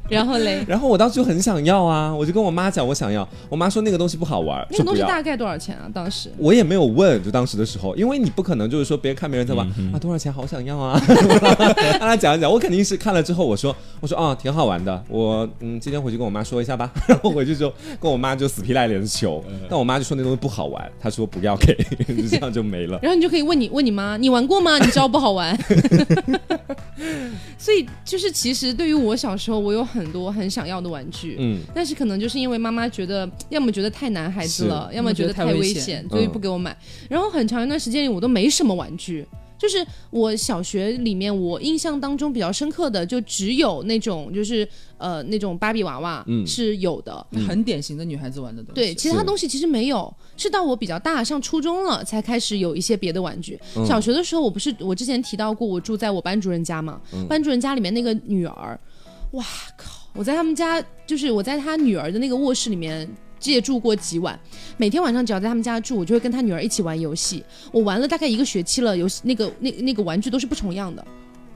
[0.10, 4.78] 然后嘞，然后我当时就很想要啊，我就跟我妈讲我想要，我妈说那个东西不好玩，那。
[4.80, 5.90] 个东西大概多少钱啊？
[5.94, 11.02] 当时我也没有问，就当时的时候，因为你不可能就是说别人看别人在玩、啊多少钱，好想要啊，
[12.00, 12.52] 让他讲一讲。
[12.52, 16.92] 我肯定是看了之后，我说我说啊挺好玩的，我嗯今天回去跟我妈说一下吧。
[17.08, 21.76] 然后回去之后跟我妈就死皮赖脸的求，但我妈就说那东西不好玩，她说不要给，
[22.08, 23.00] 就这样就没了。
[23.04, 24.78] 然后你就可以问你问你妈，你玩过吗？
[24.80, 25.58] 你知道不好玩。
[27.58, 31.38] 所以就是其实对于我小时候，我有很多很想要的玩具。
[31.40, 36.76] 嗯，但是可能就是因为妈妈觉得，要么觉得太男孩子了，要么觉得太危险，所以不给我买。
[37.10, 39.26] 然后很长一段时间里，我都没什么玩具。
[39.56, 47.26] 就是我小学里面，我印象当中比较深刻的，就只有那种就是呃那种芭比娃娃嗯是有的。
[47.48, 48.76] 很典型的女孩子玩的东西。
[48.76, 53.58] 对，其他东西其实没有，是到我比较大上初中了才开始有一些别的玩具。
[53.78, 58.78] 嗯小学的时候，我不是我之前提到过，我住在我班主任家嘛，嗯班主任家里面那个女儿，
[59.32, 59.46] 哇
[59.78, 59.92] 靠！
[60.14, 63.08] 我在他们家，就是我在他女儿的那个卧室里面。
[63.44, 64.40] 借住过几晚，
[64.78, 67.44] 每天晚上只要在他们家住，我就会跟他女儿一起玩游戏。
[67.74, 71.06] 我玩了大概一个学期了，游戏那个那那个玩具都是不重样的，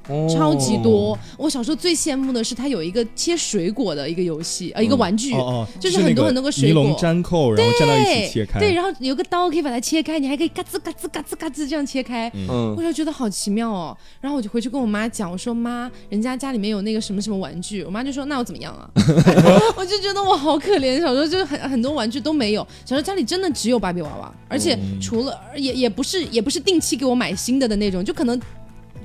[0.10, 1.18] 哦超级多。
[1.38, 8.60] 我小时候最羡慕的是它有一个切水果的一个游戏，呃，一个玩具，哦哦，就是很多很多个水果尼龙粘扣，然后粘到一起切开。
[8.60, 12.32] 对，然后有个刀可以把它切开，你还可以嘎吱嘎吱嘎吱嘎吱这样切开。
[12.34, 18.90] 嗯我就觉得好奇妙哦，然后我就回去跟我妈讲，我说妈，人家家里面有那个什么什么玩具，我妈就说那又怎么样啊？
[19.76, 28.40] 我就觉得我好可怜，小时候就很很多玩具都没有，小时候家里真的只有芭比娃娃，而且除了、也也不是也不是定期给我买新的的那种，就可能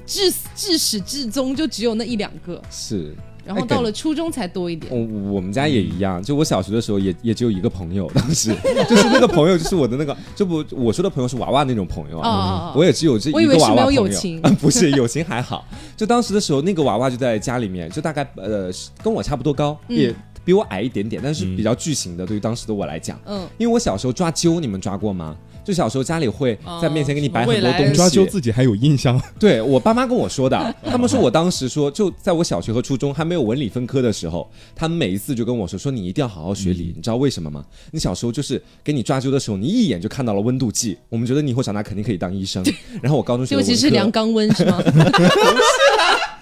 [0.07, 3.15] 至至始至终就只有那一两个，是。
[3.45, 4.93] 然后哎到了初中才多一点。
[4.95, 8.55] 我我们家也一样，就我小学的时候也也只有一个朋友，当时
[8.89, 18.71] 就是那个朋友就是我的那个，这不我说的朋友是娃娃那种朋友哦啊，我也只有这一我以为是没有个娃娃朋友， 不是友情还好，就当时的时候那个娃娃就在家里面，就大概呃
[19.03, 19.97] 跟我差不多高，嗯。
[19.99, 25.37] 也比我矮一点点，但是比较巨型的，对于当时的我来讲，嗯，因为我小时候抓阄，你们抓过吗？
[25.65, 37.65] 就小时候家里会在面前给你摆很多哦东西，抓阄自己还有印象，对我爸妈跟我说的， 他们说我当时说，就在我小学和初中还没有文理分科的时候，他们每一次就跟我说，说你一定要好好学理，你知道为什么吗？
[37.91, 42.65] 你小时候就是给你抓阄的时候，你一眼就看到了温度计，我们觉得你以后长大肯定可以当医生。
[43.03, 44.83] 然后我高中学结果的文科其是量肛温是吗？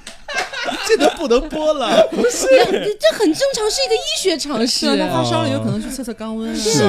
[0.90, 2.06] 这都不能播了。
[2.10, 5.08] 不是这很正常，是一个医学常识是啊，。
[5.08, 6.54] 他发烧了有可能去测测肛温啊。
[6.54, 6.84] 是是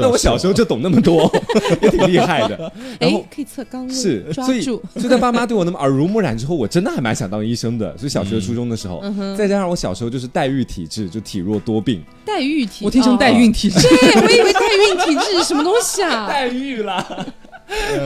[0.00, 1.30] 啊那我小时候就懂那么多，
[1.82, 2.72] 也挺厉害的。
[3.00, 4.82] 哎，可以测肛温，是，抓所以住。
[4.96, 7.96] 就在爸妈对我那么耳濡目染之后，我真的还蛮想当医生的。
[7.98, 9.02] 所以小学、初中的时候，
[9.36, 16.26] 再加上我小时候就是代孕体质，就体弱多病，代孕体，我听成代孕体质， 对，我以为代孕体质是什么东西啊？
[16.30, 17.04] 代孕啦。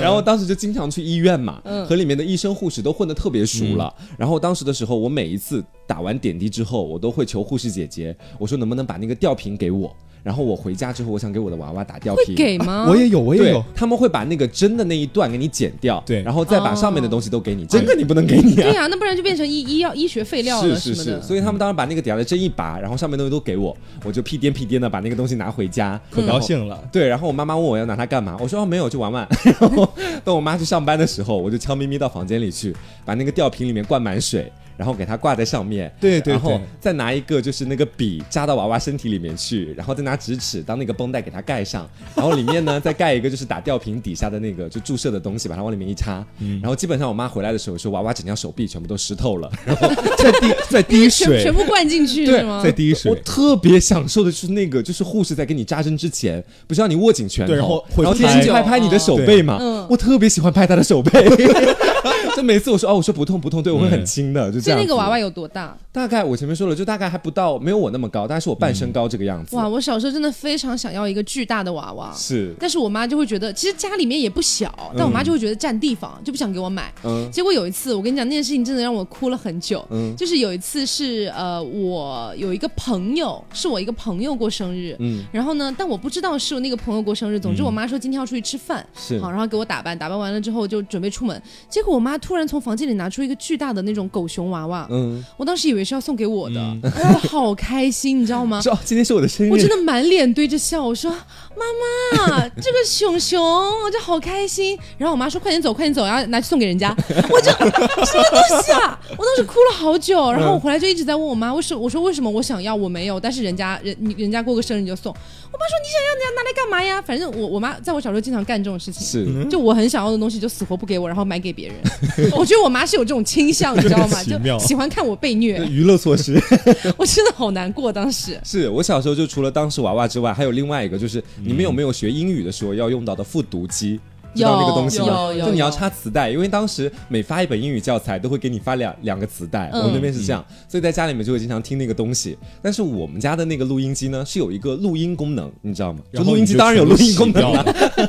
[0.00, 3.92] 然后当时就经常去医院嘛，嗯和里面的医生护士都混得特别熟了。
[4.18, 9.94] 然后当时的时候，我每一次打完点滴之后，我都会求护士姐姐，我说能不能把那个吊瓶给我。
[10.24, 12.86] 然后我回家之后，我想给我的娃娃打吊会瓶，给吗？
[12.88, 18.62] 我也有，我也有。，他们会把那个针的那一段给你剪掉，对然后再把哦上面的东西都给你，真的你不能给你啊。
[18.62, 21.22] 对呀、那不然就变成医医药医学废料了是是是，什么的。
[21.22, 26.82] 所以他们当时把那个底下的针一拔，然后上面东西都给我，我就屁颠屁颠的把那个东西拿回家，可高兴了。
[26.90, 29.28] 对，然后我妈妈问我要拿它干嘛，我说哦没有，就玩玩。
[29.60, 29.86] 然 后
[30.24, 35.92] 等我妈去上班的时候，我就悄咪咪到房间里去，把那个吊瓶里面灌满水，然后给它挂在上面。
[36.00, 46.24] 对对然后再拿一个就是那个笔扎到娃娃身体里面去，然后再拿直尺当那个绷带给它盖上，然后里面呢再盖一个就是打吊瓶底下的那个就注射的东西，把它往里面一插。
[46.40, 52.62] 嗯然后基本上我妈回来的时候说娃娃整条手臂全部都湿透了， 然后在滴在滴水全全，部灌进去对是吗？
[52.62, 53.22] 在滴水我水。
[53.24, 59.58] 特别享受的就是那个，就是护士在给你扎针之前，不是让你握紧拳头，然后会然后拍拍拍你的手背嘛。
[59.60, 61.10] 嗯我特别喜欢拍他的手背，
[62.36, 64.78] 就每次我说哦，我说不痛不痛，对我会很轻的，就这样。
[64.78, 65.76] 所以那个娃娃有多大？
[65.92, 69.54] 大概我前面说了，就大概还不到，没有我那么高，大概是我半身高这个样子。
[69.54, 72.12] 哇，我小时候真的非常想要一个巨大的娃娃。
[72.16, 76.92] 是，但是我妈就会觉得，其实家里面也不小，但我妈就会觉得占地方，就不想给我买。
[77.04, 79.86] 嗯结果有一次，我跟你讲那件事情真的让我哭了很久。
[79.90, 87.38] 嗯就是有一次是呃，我有一个朋友，是我一个朋友过生日，嗯然后呢，但我不知道是我那个朋友过生日。
[87.38, 91.40] 总之，我妈说今天要出去吃饭，是好，然后给我打扮，打扮完了之后就准备出门。
[91.68, 98.62] 结果我妈突然从房间里拿出一个巨大的那种狗熊娃娃，嗯，我当时以为是要送给我的，我好开心，你知道吗？
[98.62, 103.38] 知道今天是我的生日，我真的满脸堆着笑，我说妈妈，这个熊熊，
[103.84, 104.78] 我就好开心。
[104.96, 106.96] 然后我妈说快点走，快点走，然后拿去送给人家。
[107.28, 108.98] 我就什么东西啊？
[109.18, 111.80] 我当时哭了好久，然后我回来就一直在问我妈，为什么？
[111.80, 115.14] 我说为什么我想要我没有，但是人家人你人家过个生日你就送。
[115.54, 117.00] 我妈说你想要你要拿来干嘛呀？
[117.00, 119.06] 反正我我妈在我小时候经常干这种事情。
[119.06, 119.48] 是。
[119.48, 121.76] 就我很想要的东西，就死活不给我，然后买给别人。
[122.36, 124.20] 我觉得我妈是有这种倾向，你知道吗？
[124.24, 126.34] 就喜欢看我被虐，娱乐措施
[126.98, 127.92] 我真的好难过。
[127.92, 134.00] 当时是我小时候就除了当时娃娃之外，还有另外一个，就是你们有没有学英语的时候要用到的复读机？
[134.38, 135.06] 知道那个东西吗？
[135.06, 139.80] 有有就你要插磁带，因为当时每发一本英语教材都会给你发两两个磁带，嗯。
[139.80, 142.36] 我们那边是这样，所以在家里面就会经常听那个东西。
[142.62, 146.00] 但是我们家的那个录音机呢，是有一个录音功能，你知道吗？
[146.12, 147.64] 就录音机当然有录音功能了，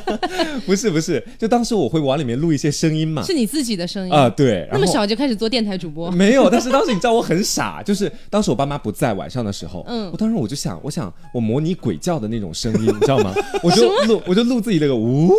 [0.66, 4.12] 不是不是，就当时我会往里面录一些声音嘛，是你自己的声音。
[4.12, 10.10] 啊、对，那么小就开始做电台主播，没有，但是当时你知道我很傻，就是当时我爸妈不在晚上的时候，嗯。
[10.10, 13.34] 我当时我就想，我想我模拟鬼叫的那种声音，你知道吗？
[13.62, 15.30] 我就录，我就录自己那个呜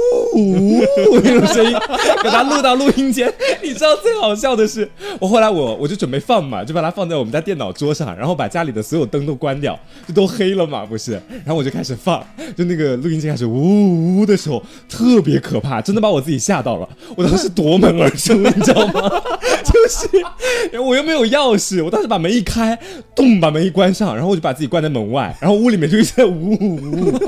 [0.80, 1.78] 呜那种声音，
[2.24, 3.32] 给它录到录音间。
[3.62, 11.14] 你知道最好笑的是，我后来我我就准备放嘛，就把它放在我们家电脑桌上，然后把家里的所有灯都关掉，就都黑了嘛，不是？
[11.46, 16.88] 然后我就开始放，就那个录音机开始呜呜的时候，特别可怕，真的把我自己吓到了。
[17.16, 19.10] 我当时夺门而出，你知道吗？
[19.64, 22.78] 就是，我又没有钥匙，我当时把门一开，
[23.16, 27.20] 咚，把门一关上，然后我就把自己关在门外，然后屋里面就一直在呜呜呜，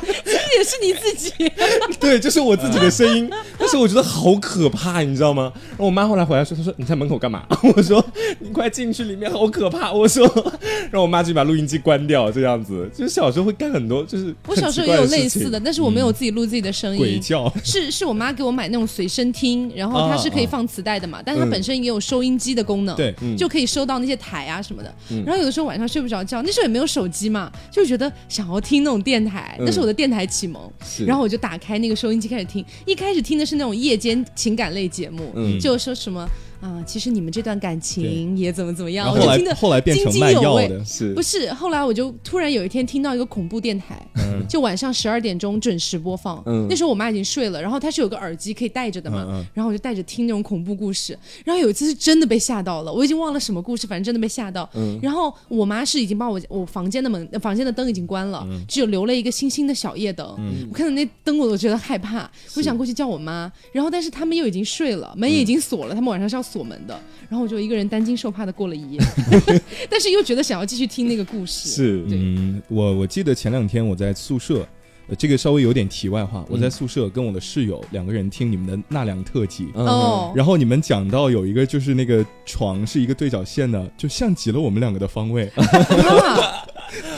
[0.00, 1.32] 这也是你自己。
[2.00, 3.28] 对，就是我自己的声音，
[3.58, 5.52] 但是我觉得好可怕，你知道吗？
[5.70, 7.44] 然后我妈后来回来说，她说你在门口干嘛？
[7.76, 8.04] 我说
[8.40, 9.92] 你快进去，里面好可怕。
[9.92, 10.26] 我说，
[10.90, 16.98] 然后我妈就把录音机关掉，这样子，就是小时候会干很多，就是我小时候也有类似的，但是我没有自己录自己的声音。
[16.98, 24.94] 鬼叫，是是我妈给我买那种随身听，然后它是可以放磁带的嘛，但是它嗯本身也有收音机的功能，对嗯就可以收到那些台啊什么的。
[25.10, 30.70] 嗯然后有的时候晚上睡不着觉，那时候也没有手机嘛，就觉得想要听那种电台，嗯那是我的电台启蒙。
[31.06, 36.28] 然后我就打开那个收音机开始听，一开始听的是那种夜间情感类节目，嗯就说什么
[36.60, 41.12] 啊，其实你们这段感情也怎么怎么样，后后来我就听得后来变成卖药的，是。
[41.14, 44.44] 不是，后来我就突然有一天听到一个恐怖电台，嗯。
[44.48, 46.42] 就晚上十二点钟准时播放。
[46.46, 46.66] 嗯。
[46.68, 51.18] 那时候我妈已经睡了，然后她是有个耳机可以戴着的嘛，然后我就戴着听那种恐怖故事。
[51.44, 54.68] 然后有一次是真的被吓到了，我已经忘了什么故事，反正真的被吓到。
[54.74, 54.98] 嗯。
[55.02, 58.64] 然后我妈是已经把我我房间的门、房间的灯已经关了，嗯。
[58.66, 60.26] 只有留了一个星星的小夜灯。
[60.70, 66.98] 我看到那灯我都觉得害怕，我想过去叫我妈，然后但是他们又已经睡了，门也已经锁了，他们晚上是要锁门的。
[67.28, 69.00] 然后我就一个人担惊受怕的过了一夜，
[69.90, 71.68] 但是又觉得想要继续听那个故事。
[71.68, 74.66] 是，嗯，我我记得前两天我在宿舍。
[75.08, 85.64] 呃，这个稍微有点题外话，我在宿舍跟我的室友两个人听你们的纳凉特辑，嗯哦，然后你们讲到有一个就是那个床是一个对角线的，就像极了我们两个的方位， 啊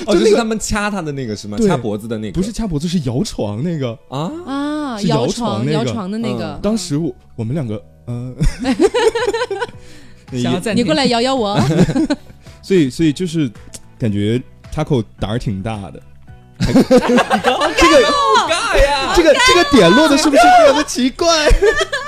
[0.04, 1.56] 哦，就是他们掐他的那个是吗？
[1.66, 3.98] 掐脖子的那个，不是掐脖子，是摇床那个。
[4.10, 4.30] 啊？
[4.44, 8.32] 啊，是摇摇床那个摇床的那个嗯，当时我我们两个，呃，
[8.62, 8.70] 那
[10.36, 11.60] 也想要暂停你过来摇摇我，
[12.62, 13.50] 所以所以就是
[13.98, 14.40] 感觉
[14.74, 16.02] Taco 胆儿挺大的。
[16.58, 16.82] 这个
[18.48, 19.12] 尬呀！
[19.14, 21.48] 这个这个点落的是不是非常的奇怪？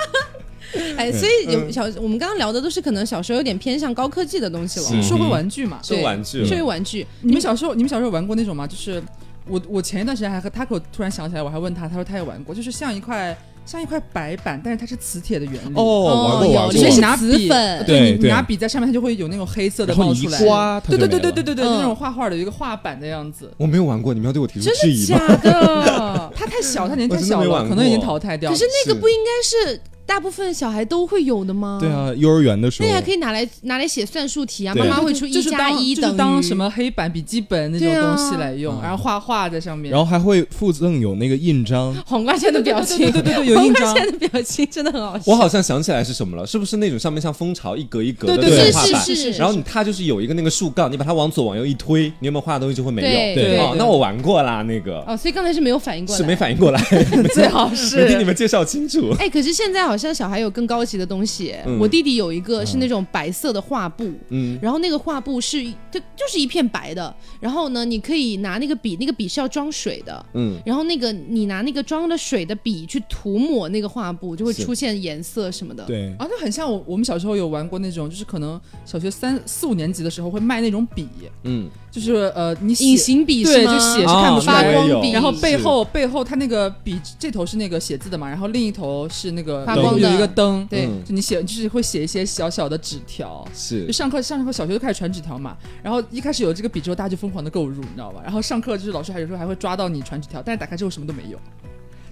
[0.96, 5.78] 哎，所以有小我们刚刚聊的都是可能小时候有点偏向高科技的东西了，是社会玩具嘛。
[5.82, 7.06] 是玩具了，社会玩具。
[7.20, 8.66] 你们小时候，你们小时候玩过那种吗？
[8.66, 9.02] 就是
[9.46, 13.36] 我我前一段时间还和 Taco 突然想起来，我还问他，他说他也玩过，就是像一块
[13.70, 15.72] 像一块白板，但是它是磁铁的原理。
[15.76, 20.44] 哦，玩过有玩过所以你拿笔，磁粉对你拿笔在上面，它就会有那种黑色的冒出来。
[20.44, 23.48] 刮，它对对对对对对对，嗯那种画画的一个画板的样子。
[23.56, 25.18] 我没有玩过，你们要对我提出真质疑吗？
[25.28, 26.32] 的假的？
[26.34, 28.56] 它太小，它年纪太小了，可能已经淘汰掉了。
[28.56, 29.80] 可是那个不应该是
[30.10, 31.78] 大部分小孩都会有的吗？
[31.80, 31.88] 对。
[31.88, 39.92] 啊，幼儿园的时候那还可以拿来拿来写算术题啊，妈妈会出就是一加当就是一等于当什么黑板、笔记本那种东西来用，然后画画在上面。
[39.92, 45.24] 然后还会附赠有那个印章，黄瓜圈的表情，对对对对对有印章黄瓜圈的表情真的很好笑。
[45.26, 49.00] 我好像想起来是什么了，是不是那种上面像蜂巢一格一格的对对对那种画板？
[49.04, 53.08] 是是是然后你它就是有一个那个竖杠，你把它往左往右一推，你有没有画的东西就会没有？
[53.08, 56.80] 对对哦，对那我玩过啦，那个哦，所以刚才是没有反应过来，是没反应过来，
[57.34, 59.12] 最好是 没听你们介绍清楚。
[59.18, 61.54] 哎，可是现在好像小孩有更高级的东西。
[61.66, 61.78] 嗯。
[61.80, 70.26] 我弟弟有一个是那种白色的画布，嗯，然后那个画布是就就是一片白的，然后呢，你可以拿那个笔，那个笔是要装水的。
[70.34, 75.84] 嗯，然后那个你拿那个装了水的笔去涂抹那个画布，就会出现颜色什么的。
[75.84, 81.08] 对，啊，那很像我我们小时候有玩过那种，就是可能小学三四五年级的时候会卖那种笔，
[81.44, 83.72] 嗯，就是呃你写隐形笔对是吗？
[83.72, 90.08] 就写是看不出来发光笔，然后背后背后它那个笔这头是那个写字的嘛，然后另一头是那个发光的。
[90.08, 91.02] 有一个灯，对嗯。
[91.04, 93.46] 就你写就是会写一些小小的纸条。
[93.54, 93.86] 是。
[93.86, 98.20] 就上课上课小学就开始传纸条嘛，然后一开始有这个笔之后，大家就疯狂的购入，你知道吧？
[98.22, 101.38] 然后上课就是老师还有时候还会抓到你传纸条，但是打开之后什么都没有，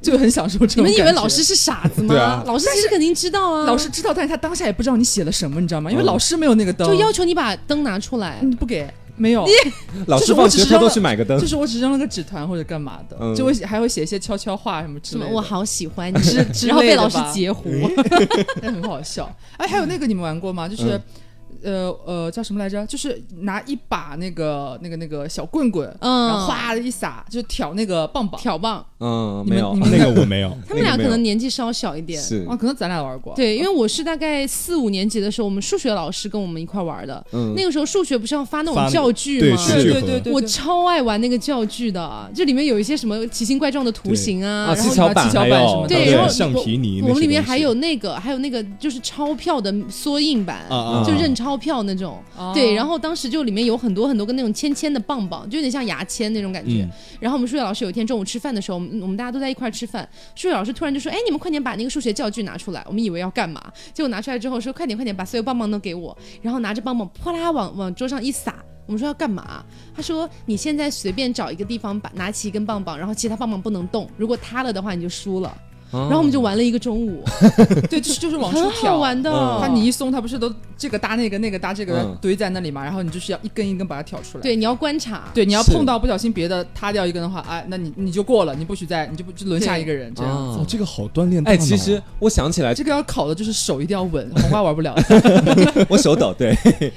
[0.03, 2.15] 就很享受这种你们以为老师是傻子吗？
[2.17, 2.43] 啊。
[2.47, 5.91] 老师其实肯定知道啊，老师知道，但是他当下也不知道你写了什么，你知道吗？
[5.91, 6.07] 因为嗯。
[6.07, 8.39] 老师没有那个灯，就要求你把灯拿出来。
[8.43, 8.89] 你不给，
[9.19, 9.47] 没有，
[10.07, 15.27] 老就是我师放学偷偷只是扔了去买个灯就，是我只扔了个纸团或者干嘛的，嗯就会写还会写一些悄悄话什么之类的。
[15.27, 16.13] 什么我好喜欢
[16.65, 17.69] 然后被老师截胡。
[18.63, 19.31] 但很好笑。
[19.57, 20.69] 哎，还有那个你们玩过吗？
[20.69, 20.97] 就是。
[20.97, 21.03] 嗯
[21.63, 22.87] 呃呃，叫什么来着？
[22.87, 28.41] 就是拿一把那个那个那个小棍棍，嗯然后哗的一撒，就挑那个棒棒。
[28.41, 32.21] 挑棒，嗯，没有你们你，们那个我没有，他们俩可能年纪稍小一点。
[32.23, 33.35] 是啊，可能咱俩玩过。
[33.35, 37.25] 对，因为我是大概四五年级的时候，我们数学老师跟我们一块玩的。
[37.33, 39.57] 嗯那个时候数学不是要发那种教具吗？
[39.69, 52.23] 对对对对对，我超爱玩那个教具的，就里面有一些什么奇形怪状的图形啊，啊，然后七巧板七巧板什么的对，然后橡我皮泥我们里面还有那个，还有那个就是钞票的缩印版，啊啊，就认钞票那种。
[52.37, 56.83] 哦对，然后当时就里面有很多很多个那种签签的棒棒，就有点像牙签那种感觉。
[56.83, 56.91] 嗯
[57.21, 63.61] 然后我们数学老师有一天中午吃饭的时候，我们我们大家都在一块儿吃饭，数学老师突然就说：“哎，你们快点把那个数学教具拿出来。”我们以为要干嘛，
[63.93, 68.55] 结果拿出来之后说：“快点快点，把所有棒棒都给我。”然后拿着棒棒啪啦往往桌上一撒。
[68.87, 69.65] 我们说要干嘛？
[69.95, 75.55] 他说：“你现在随便找一个地方，把拿起一根棒棒，然后其他棒棒不能动，如果塌了的话你就输了。”
[75.91, 77.25] 然后我们就玩了一个中午，
[77.89, 79.31] 对，就是就是往出很挑好玩的。
[79.31, 82.85] 嗯它你一松，它不是都这个搭那个，那个搭这个嗯堆在那里嘛？
[82.85, 84.43] 然后你就是要一根一根把它挑出来。
[84.43, 85.25] 对，你要观察。
[85.33, 90.31] 对，你要碰到不小心别的塌掉一根的话，哎，那你你就过了，你不许再，你就不就轮下一个人这样。
[90.31, 94.95] 啊哦，这个好锻炼大哎，其实我想起来，这个要考的就是手一定要稳，黄瓜玩不了。
[95.89, 96.57] 我手抖，对。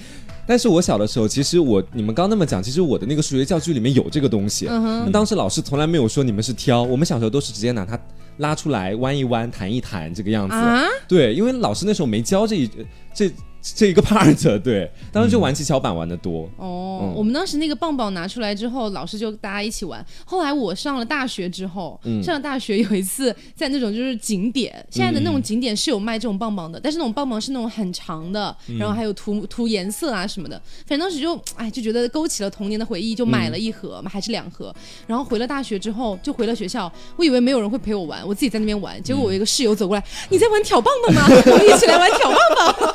[0.47, 4.67] 但是我小的时候，其实我你们刚那么讲，其实我的那个数学教具里面有这个东西。
[4.67, 7.97] 嗯哼，那当时老师从来没有说你们是挑，我们小时候都是直接拿它
[8.41, 10.55] 拉出来弯一弯、弹一弹这个样子。
[10.55, 12.69] 啊，对，因为老师那时候没教这一
[13.13, 13.31] 这
[13.61, 16.49] 这一个 part，对，当时就玩七巧板玩的多。
[16.57, 20.03] 哦，嗯我们当时那个棒棒拿出来之后，老师就大家一起玩。
[20.25, 30.59] 后来我上了大学之后，嗯上了大学有一次在那种就是景点，现在的那种景点是有卖这种棒棒的，但是那种棒棒是那种很长的，嗯然后还有涂涂颜色啊什么的。
[30.87, 34.73] 反正当时就哎就觉得勾起了童年的回忆，就买了一盒嘛，还是两盒。
[35.05, 39.01] 然后回了大学之后就回了学校，我以为没有人会陪我玩，我自己在那边玩。
[39.03, 41.27] 结果我一个室友走过来，你在玩挑棒棒吗？
[41.45, 42.93] 我们一起来玩挑棒棒。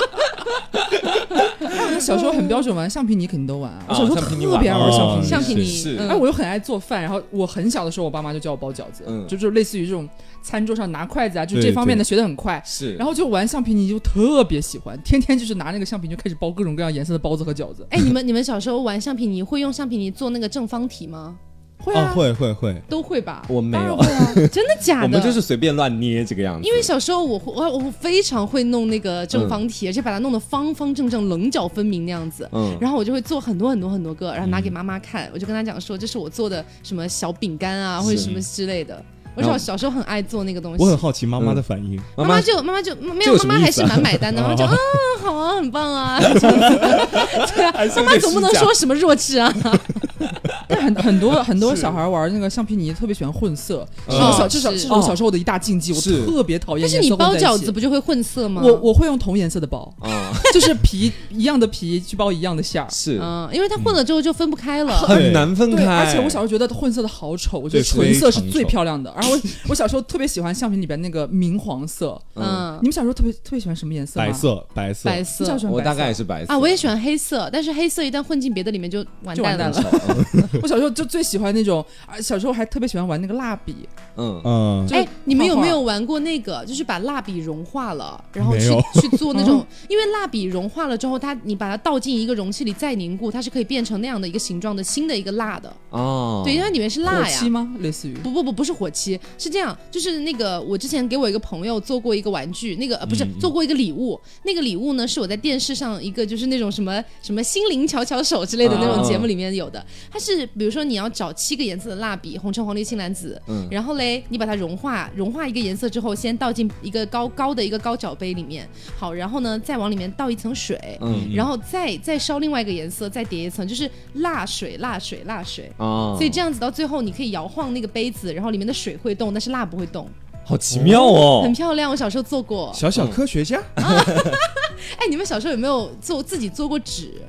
[1.59, 3.85] 那小时候很标准玩橡皮泥，肯定都玩啊。
[3.87, 5.65] 我小时候特别爱玩玩橡皮泥。
[5.65, 10.07] 橡皮泥，哎，我又很爱做饭，然后我很小的时候，我爸妈就教我包饺子，嗯就就类似于这种
[10.41, 12.61] 餐桌上拿筷子啊，就这方面的学的很快。
[12.65, 17.85] 是，然后就玩橡皮泥，就特别喜欢，天天就是拿那个橡皮泥就开始包各种各样颜色的包子和饺子。
[17.91, 21.35] 哎，你们你们小时候玩橡皮泥会用橡皮泥做那个正方体吗？
[21.81, 23.43] 会啊，会会会，都会吧？
[23.49, 23.97] 我没有，
[24.47, 25.03] 真的假的？
[25.03, 26.67] 我们就是随便乱捏这个样子。
[26.67, 32.47] 因为小时候我会我我非常会弄那个正方体，而且把它弄得方方正正、棱角分明那样子。
[32.51, 39.03] 嗯，然后我就会做很多很多很多个，然后拿给妈妈看，我就跟她讲说这是我做的什么小饼干啊，或者什么之类的。
[39.35, 40.83] 我小小时候很爱做那个东西。
[40.83, 41.99] 我很好奇妈妈的反应。
[42.15, 44.75] 妈妈就妈妈就没有，妈妈还是蛮买单的，妈妈就哦啊
[45.21, 46.19] 好啊，很棒啊。
[46.19, 49.53] 对啊，妈妈总不能说什么弱智啊。
[50.67, 58.61] 但很很多很多小孩玩那个橡皮泥特别喜欢混色，嗯是我小这是是我小时候的一大禁忌，我特别讨厌颜但是你包饺子不就会混色吗？
[58.63, 62.87] 我我会用同颜色的包，啊， 就是皮一样的皮去包一样的馅儿。
[62.89, 64.95] 是嗯，因为它混了之后就分不开了。
[64.99, 65.91] 很难分对，开。
[65.91, 69.11] 而且我小时候觉得混色的好丑，我觉得纯色是最漂亮的。
[69.21, 72.19] 然后我 我小时候特别喜欢橡皮里边那个明黄色。
[72.35, 74.19] 嗯你，们小时候特别特别喜欢什么颜色？
[74.19, 79.69] 白色，白色，白色我大概也是白色啊，我也喜欢黑色，但是黑色一旦混进别的里面就完蛋。
[79.69, 79.83] 了。
[80.61, 83.87] 我小时候就最喜欢那种啊，小时候还特别喜欢玩那个蜡笔，
[84.21, 86.63] 嗯，嗯，哎，你们有没有玩过那个？
[86.65, 88.69] 就是把蜡笔融化了，然后去
[89.01, 95.73] 去做那种， 因为蜡笔融化了之后，它你把它倒进一个容器里再凝固，它是可以变成那样的一个形状的新的一个蜡的。
[95.89, 97.23] 哦，对，因为它里面是蜡呀。
[97.23, 97.75] 火漆吗？
[97.79, 98.13] 类似于？
[98.15, 113.67] 不不不，不是火漆，是这样，就是那个我之前给我一个朋友做过一个玩具，那个呃不是、做过一个礼物，那个礼物呢是我在电视上一个就是那种什么什么心灵巧巧手之类的那种节目里面有的，它是比如说你要找七个颜色的蜡笔，红橙黄绿青蓝紫，嗯。
[113.69, 125.71] 然后嘞你把它融化，融化一个颜色之后，先倒进一个高高的一个高脚杯里面，好，然后呢再往里面倒一层水，嗯然后再再烧另外一个颜色，再叠一层，就是蜡水蜡水蜡水。
[125.77, 130.07] 哦，所以这样子到最后，你可以摇晃那个杯子，然后里面的水会动，但是蜡不会动，
[130.43, 131.53] 好奇妙哦很。
[131.53, 131.91] 漂亮。
[131.91, 132.71] 我小时候做过。
[132.73, 137.21] 小小科学家， 哎，你们小时候有没有做自己做过纸？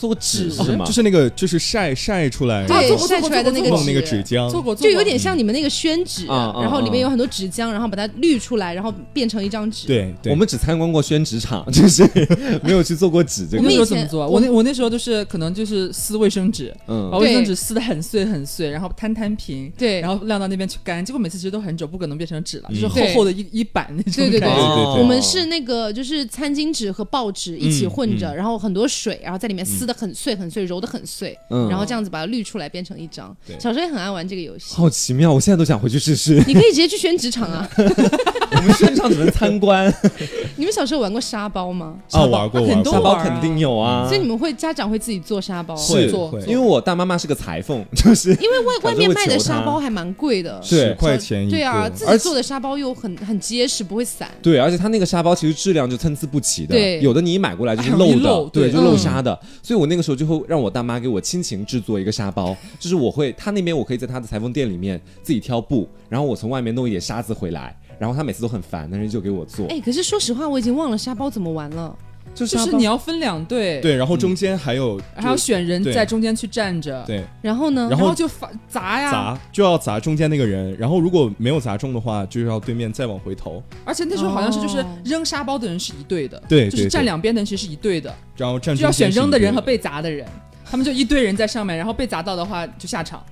[0.00, 0.84] 做过纸纸是吗？
[0.86, 4.76] 就是那个就是晒晒出来，晒出来的那个那个纸纸浆，做过，做过。
[4.76, 12.02] 就有点像你们那个宣纸，然后里面啊有很多纸浆，然后把它滤出来，然后变成一张纸。，对对，我们只参观过宣纸厂， 就是
[12.64, 13.74] 没有去做过纸这我那个。
[13.74, 14.28] 以前时候怎么做啊？
[14.28, 17.46] 我那我那时候就是可能就是撕卫生纸，把嗯，卫生对。
[17.46, 20.00] 纸撕的很碎很碎，然后摊摊平，对。
[20.00, 21.04] 然后晾到那边去干。
[21.04, 24.48] 结果每次其实都很久，不可能变成纸了，就是厚厚的一一板那种对对对。
[24.48, 33.36] 我们是那个就是餐巾纸和报纸一起混着，然后很多水，然后在里面撕的很碎很碎，揉的很碎，嗯然后这样子把它滤出来变成一张。
[33.46, 34.74] 对小时候也很爱玩这个游戏。
[34.74, 36.42] 好奇妙，我现在都想回去试试。
[36.46, 37.68] 你可以直接去宣纸厂啊！
[37.76, 39.92] 我们宣纸厂只能参观，
[40.56, 41.96] 你们小时候有玩过沙包吗？
[42.12, 44.06] 啊玩过玩过很多沙包肯定有啊。
[44.06, 50.60] 所以你们会家长会自己做沙包，会做会因为我大妈妈是个裁缝， 就是因为外外面卖的沙包还蛮贵的。
[50.68, 54.30] 对十块钱一个，对啊，自己做的沙包又很很结实，不会散。
[54.42, 59.38] 对，而且它那个沙包其实质量就参差不齐的，对有的你一买过来就是漏的，对，漏对就漏嗯沙的。
[59.62, 71.96] 所以我那个时候就会让我大妈给我亲情制作一个沙包， 就是我会，她那边我可以在她的裁缝店里面自己挑布，然后我从外面弄一点沙子回来，然后她每次都很烦，但是就给我做，哎，可是说实话，我已经忘了沙包怎么玩了。
[72.34, 77.88] 就就是你要分两队，，对，然后中间还有还要选人在中间去站着，对然后呢？
[77.90, 90.26] 然后就罚砸呀，砸就要砸中间那个人，然后如果没有砸中的话，就要对面再往回投，而且那时候好像是就是哦扔沙包的人是一队的，对就是站两边的人其实是一队的，然后站就要选扔的人和被砸的人，
[90.64, 93.22] 他们就一堆人在上面，然后被砸到的话就下场。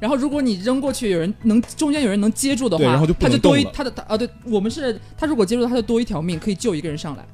[0.00, 7.24] 然后如果你扔过去，有人能中间有人能接住的话，然后就他就多一他的他啊对，我们是他如果接住，他就多一条命，可以救一个人上来。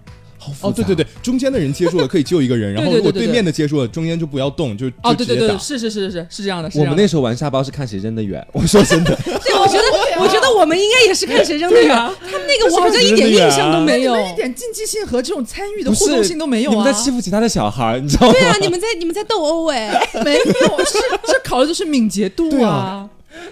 [0.40, 5.58] 好复杂哦，对对对，中间的人接住了可以救一个人， 然后如果对对对对对面的接住了，中间就不要动，就哦，就直接打对对对，。
[5.58, 11.94] 是是是是是是这样的，是我们那时候玩沙包是看谁扔的远，我说真的，对，我觉得，我觉得我们应该也是看谁扔的远。
[11.94, 14.16] 啊，他们那个我好像一点印象都没有。
[14.20, 16.98] 一点竞技性和这种参与的互动性都没有啊你们在！
[16.98, 18.32] 欺负其他的小孩，你知道吗？
[18.32, 19.90] 对啊，你们在你们在斗殴哎，
[20.24, 23.08] 没有，是这考的就是敏捷度啊。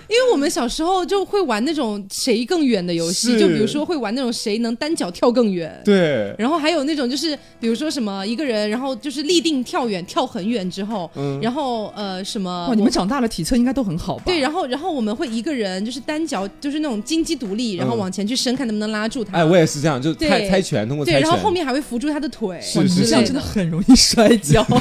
[0.09, 5.81] 因为我们小时候就会玩那种谁更远的游戏，就比如说会玩那种谁能单脚跳更远。
[5.85, 14.25] 对，然后还有那种就是，比如说什么一个人，然后就是立定跳远，跳很远之后，嗯然后呃什么哇，你们长大了体测应该都很好吧？
[14.27, 19.37] 对，然后然后我们会一个人就是单脚就是那种金鸡独立，然后嗯往前去伸，看能不能拉住他。
[19.39, 22.59] 哎，我也是这样，就猜猜拳，通过猜对，然后后面还会扶住他的腿。
[22.61, 24.67] 是是这样真的很容易摔跤。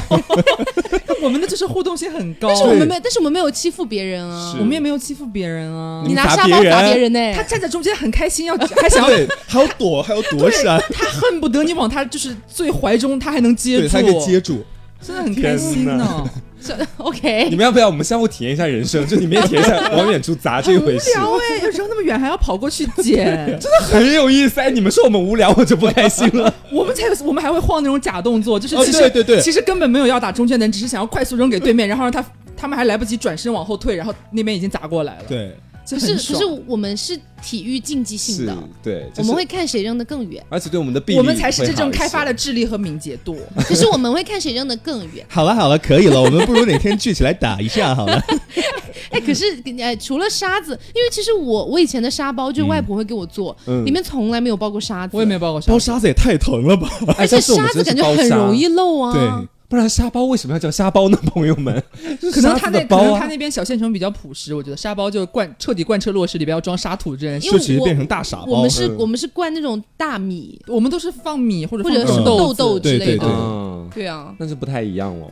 [1.22, 4.54] 我们的就是互动性很高，但是我们没，但是我们没有欺负别人啊。
[4.58, 6.02] 我们也没有欺负别人啊。
[6.06, 7.32] 你拿砸沙包砸别人呢？
[7.34, 14.64] 他站在中间很开心，要还想要，对， 还要躲，还要躲闪， 他恨不得你往他就是最怀中，他还能接对，住，他可以接住。
[15.00, 16.24] 真的很开心呢。
[16.60, 17.54] 这 OK 你。
[17.54, 19.06] 们要不要我们相互体验一下人生？
[19.06, 24.60] 就你们也体验一下 往远处砸这一回事，聊哎，有时候那么远还要跑过去捡，真的很有意思。
[24.60, 26.52] 哎，你们说我们无聊，我就不开心了。
[26.72, 32.20] 我们才有，我们还会晃那种假动作，就是哦其实、对对对其实根本没有要打中间的人，只是想要快速扔给对面，然后让他
[32.58, 35.56] 他们还来不及转身往后退，然后那边已经砸过来了。，对，
[35.86, 40.44] 这可是可是我们是体育竞技性的，，对，就是我们会看谁扔得更远。
[40.48, 43.38] 而且对我们的臂力我们才是真正会好一些开发的智力和敏捷度。
[43.56, 45.24] 可是我们会看谁扔得更远。
[45.30, 48.20] 好了好了，可以了，我们不如哪天聚起来打一下好了。
[49.10, 49.44] 哎，可是
[49.80, 55.16] 哎，除了沙子，因为其实我我以前的沙包就是外婆会给我做，嗯里面从来没有包过沙子。
[55.16, 56.90] 我也没有包过沙包沙子也太疼了吧？
[57.12, 59.12] 哎，而且 沙子感觉很容易漏啊。
[59.14, 61.18] 对，不然沙包为什么要叫沙包呢？
[61.26, 61.82] 朋友们，
[62.32, 67.46] 可能他那可能他那边小县城比较朴实，我觉得沙包就贯彻底贯彻落实，里边要装沙土这件事。
[67.46, 68.70] 因为我就直接变成大傻包我们。
[68.70, 73.06] 是嗯我们是灌那种大米我们都是放米或者或者是豆豆豆之类的。
[73.06, 75.30] 对对嗯，对啊，那就不太一样哦。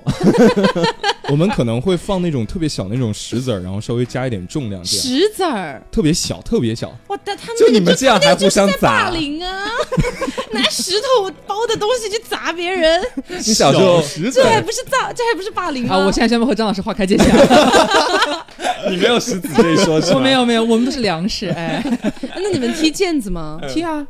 [1.28, 6.89] 我们可能会放那种特别小那种石子儿，然后稍微加一点重量，这样石子儿，特别小，特别小。
[7.09, 9.66] 哇，但他们就那你们这样还互相霸砸，凌啊，
[10.53, 14.01] 拿石头包的东西去砸别人，你小时候
[14.31, 15.95] 这还，不是霸，这还不是霸凌吗？
[15.97, 15.99] 啊！
[15.99, 17.27] 我现在宣布和张老师划开界限，
[18.91, 20.33] 你没有石子这一说，是吗我没。
[20.33, 21.83] 有没有，我们都是粮食，哎，
[22.37, 23.59] 那你们踢毽子吗？
[23.68, 24.07] 踢啊！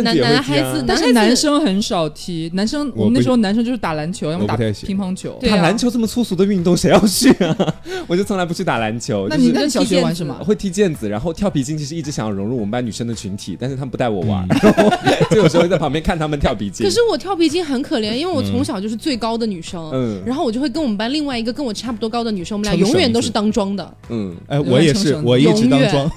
[0.00, 5.38] 男毽子也会踢啊男孩子但是男生很少踢，男生我们那时候男生就是打篮球，要么打乒乓球。
[5.42, 7.74] 打篮球这么粗俗的运动，谁要去啊？
[8.06, 9.26] 我就从来不去打篮球。
[9.28, 10.32] 那你那小学玩什么？
[10.44, 14.90] 会踢毽子，然后跳皮筋，其实一直想要融入我们班女生的群体，但是他们不带我玩，嗯
[15.30, 16.86] 就有时候会在旁边看他们跳皮筋。
[16.86, 26.10] 可是我跳皮筋很可怜，因为我从小就是最高的女生，嗯然后我就会跟我们班另外一个跟我差不多高的女生，我们俩永远都是当庄的，嗯，哎，我也是，我一直当庄。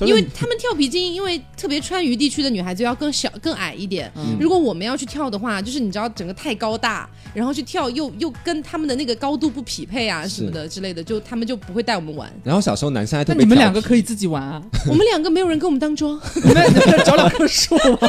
[0.00, 4.10] 因为他们跳皮筋，因为特别川渝地区的女孩子要更小、更矮一点。
[4.16, 12.28] 嗯如果我们要去跳的话，就是你知道整个太高大，然后去跳又又跟他们的那个高度不匹配啊什么的之类的，就他们就不会带我们玩。
[12.42, 14.60] 然后小时候男生还特那别，你们两个可以自己玩啊？
[14.88, 18.08] 我们两个没有人跟我们当庄，你们找两棵树吗？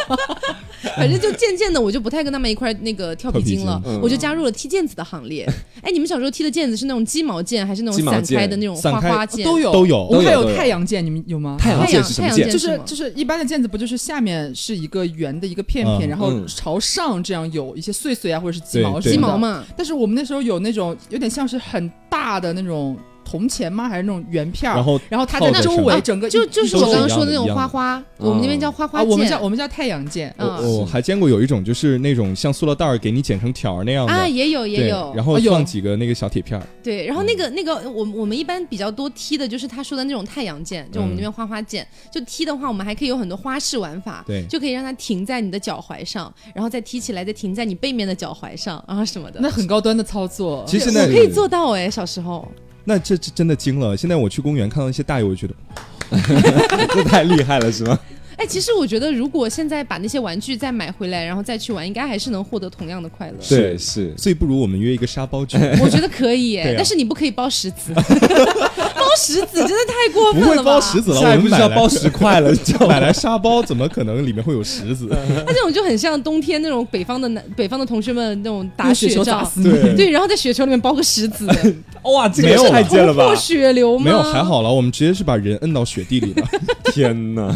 [0.97, 5.47] 反正就渐渐的我就不太跟他们一块那个跳皮筋了筋嗯，我就加入了踢毽子的行列。
[5.81, 9.43] 哎，你们小时候踢的毽子是那种鸡毛毽，还是那种散开的那种花花毽？
[9.43, 11.57] 都有都有我们还有太阳毽，你们有吗？
[11.59, 12.51] 太阳太阳毽是什么毽？
[12.51, 16.45] 就是就是一般的毽子不就是下面是一个圆的一个片片，嗯然后嗯。
[16.47, 18.99] 朝上这样有一些碎碎啊或者是鸡毛。
[19.01, 22.97] 鸡毛嘛，但是我们那时候有那种有点像是很大的那种
[23.33, 23.89] 铜钱吗？
[23.89, 24.75] 还是那种圆片儿？
[24.75, 30.33] 然后然后它在周围整个就就是我刚刚说的那种花花，我们那边叫花花啊，我们叫我们叫太阳剑。
[30.37, 41.87] 嗯我我还见过有一种就是那种像塑料袋儿给你剪成条那样的，啊，也有也，有，然后放几个那个小铁片儿，对，然后那个那个，我我们一般比较多踢的就是他说的那种太阳剑，就我们那边花花剑。
[42.11, 49.39] 就踢的话，我们还可以有很多花式玩法，对就可以让它停在你的脚踝上，然后再踢起来，再停在你背面的脚踝上，然后什么的。
[49.41, 52.47] 那很高端的操作，其实现在我可以做到哎，小时候。
[52.85, 53.95] 那这这真的惊了。
[53.95, 55.53] 现在我去公园看到一些大爷，我觉得
[56.93, 57.97] 这太厉害了，是吗？
[58.37, 63.35] 哎，其实我觉得，如果现在把那些玩具再买回来，然后再去玩，应该还是能获得同样的快乐。
[63.47, 64.13] 对，是。
[64.17, 68.03] 所以不如我们约一个沙包局， 我觉得可以哎， 啊但是你不可以包石子，包
[69.17, 70.73] 石子真的太过分了吧？
[70.73, 75.07] 包石子了，我们买来就要包石块了， 就买来沙包，怎么可能里面会有石子？
[75.45, 79.69] 那这种就很像冬天那种北方的南北方的同学们那种打雪球仗砸，死你。
[79.69, 81.47] 对对，然后在雪球里面包个石子，
[82.03, 83.35] 哇，这个太贱了吧破！
[83.35, 84.05] 血流吗？
[84.05, 84.43] 没有，还。
[84.43, 86.47] 好了，我们直接是把人摁到雪地里了。
[86.93, 87.55] 天哪，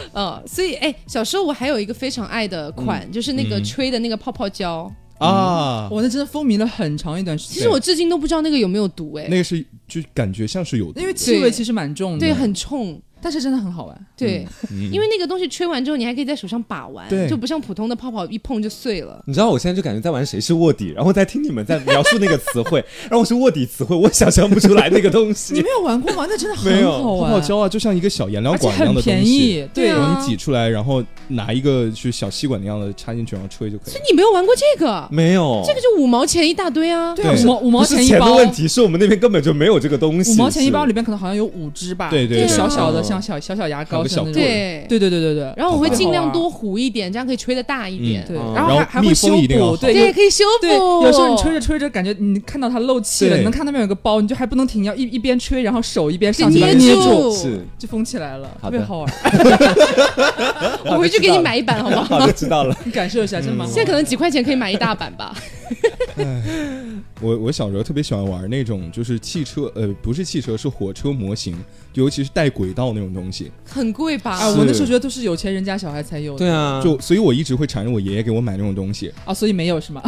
[0.12, 3.64] 呃，所以哎，小时候我还有一个非常爱的款，就是那个嗯。
[3.64, 4.90] 吹的那个泡泡胶。
[5.18, 13.00] 啊，我那真的风靡了很长一段时间，其实我至今都不知道那个有没有毒哎，那个是就感觉像是有毒，因为气味其实蛮重的，对，很冲。
[13.20, 14.06] 但是真的很好玩。
[14.16, 19.22] 对，嗯因为那个东西吹完之后，你还可以在手上把玩，对就不像普通的泡泡一碰就碎了。
[19.26, 25.68] 你知道我现在就感觉在玩谁是卧底，然后在听你们在描述那个词汇，然后我是卧底词汇，我想象不出来那个东西你西 没。
[25.70, 26.26] 有玩过吗？
[26.28, 29.68] 那真的很好玩，泡泡胶啊，就像一个小颜料管一样很的东西，便宜。
[29.72, 34.00] 对啊然后你挤出来，然后拿一个就是小吸管那样的插进去，然后吹就可以了。
[34.08, 35.08] 你没有玩过这个？
[35.10, 37.14] 没有，这个就五毛钱一大堆啊。
[37.14, 40.32] 对五毛五毛不是钱的钱一包，问题，是我们那边根本就没有这个东西。
[40.32, 44.34] 五毛钱一包里边可能好像有五支吧，对对对小小的哦像小小小牙膏似的那种。
[44.34, 45.54] 对对对对对对。
[45.56, 48.24] 然后我会尽量多糊一点，这样可以吹得大一点。
[48.26, 50.66] 对，哦然后密还还会修补，对，对，有可以修补。
[51.06, 59.12] 有时候你吹着吹着，感觉你看到它漏气了，你能看到那边有个包，你就还不能停，要一一边吹，然后手一边给上去把它捏捏住是就封起来了，特别好玩。
[60.84, 62.30] 我回去给你买一版，好不好？
[62.32, 62.76] 知道了。
[62.84, 63.72] 你 感受一下，真蛮好玩。
[63.72, 65.34] 现在可能几块钱可以买一大版吧。
[67.20, 71.56] 我我小时候特别喜欢玩那种就是汽车，呃，不是汽车，是火车模型，
[71.94, 73.50] 尤其是带轨道那种东西。
[73.64, 74.32] 很贵吧？
[74.32, 76.38] 啊，我那时候觉得都是有钱人家小孩才有的。
[76.38, 79.12] 对啊，就所以，我一直会缠着我爷爷给我买那种东西。
[79.24, 80.02] 啊，所以没有是吗？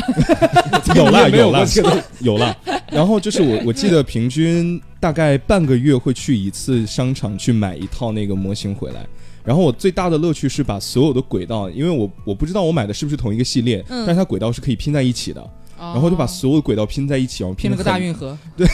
[0.95, 2.57] 有啦，有有了过这个东，有了。
[2.91, 9.07] 然后就是我，我记得平均大概半个月会去一次商场去买一套那个模型回来。
[9.43, 15.51] 然后我最大的乐趣是把所有的轨道，因为我我不知道我买的是不是同一个系列，嗯但是它轨道是可以拼在一起的。
[15.81, 18.67] 然然后就把所有的轨道拼在一起，然后拼了个大运河，对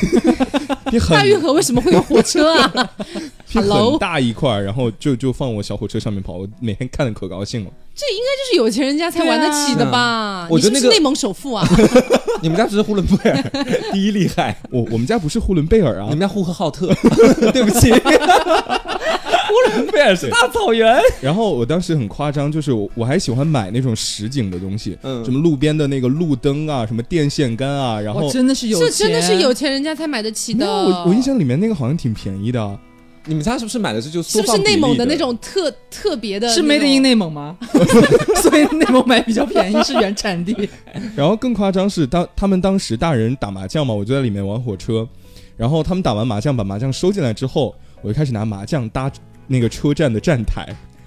[1.10, 2.90] 大运河为什么会有火车啊？
[3.48, 3.90] 拼 Hello？
[3.92, 7.70] 很大一块，然后就就放我小火车上面跑，我每天看的可高兴了。
[7.94, 10.46] 这应该就是有钱人家才玩得起的吧？
[10.50, 11.66] 我觉得那个你是是内蒙首富啊？
[12.42, 13.42] 你们家只是呼伦贝尔
[13.92, 16.88] 第一厉害，我我们家不是呼伦贝尔啊你们，家呼和浩特，
[17.52, 21.00] 对不起，呼伦贝尔是大草原。
[21.22, 30.66] 然后我当时很夸张，就是我我还喜欢买那种实景的东西，嗯什么路边的那个路灯啊，什么电线杆啊，然后，真的是有这钱，真的是有钱人家才买得起的。
[30.70, 32.78] 我我印象里面那个好像挺便宜的啊，
[33.26, 35.16] 你们家是不是买的是就是不是内蒙的那？
[35.16, 36.48] 种特特别的？
[36.48, 37.56] 是 Made in 内蒙吗？
[38.40, 40.68] 所以内蒙买比较便宜，是原产地。
[41.16, 45.08] 然后更夸张是当他们当时大人打麻将嘛，我就在里面玩火车，
[45.56, 49.10] 然后他们打完麻将把麻将收进来之后，我就开始拿麻将搭
[49.46, 50.66] 那个车站的站台，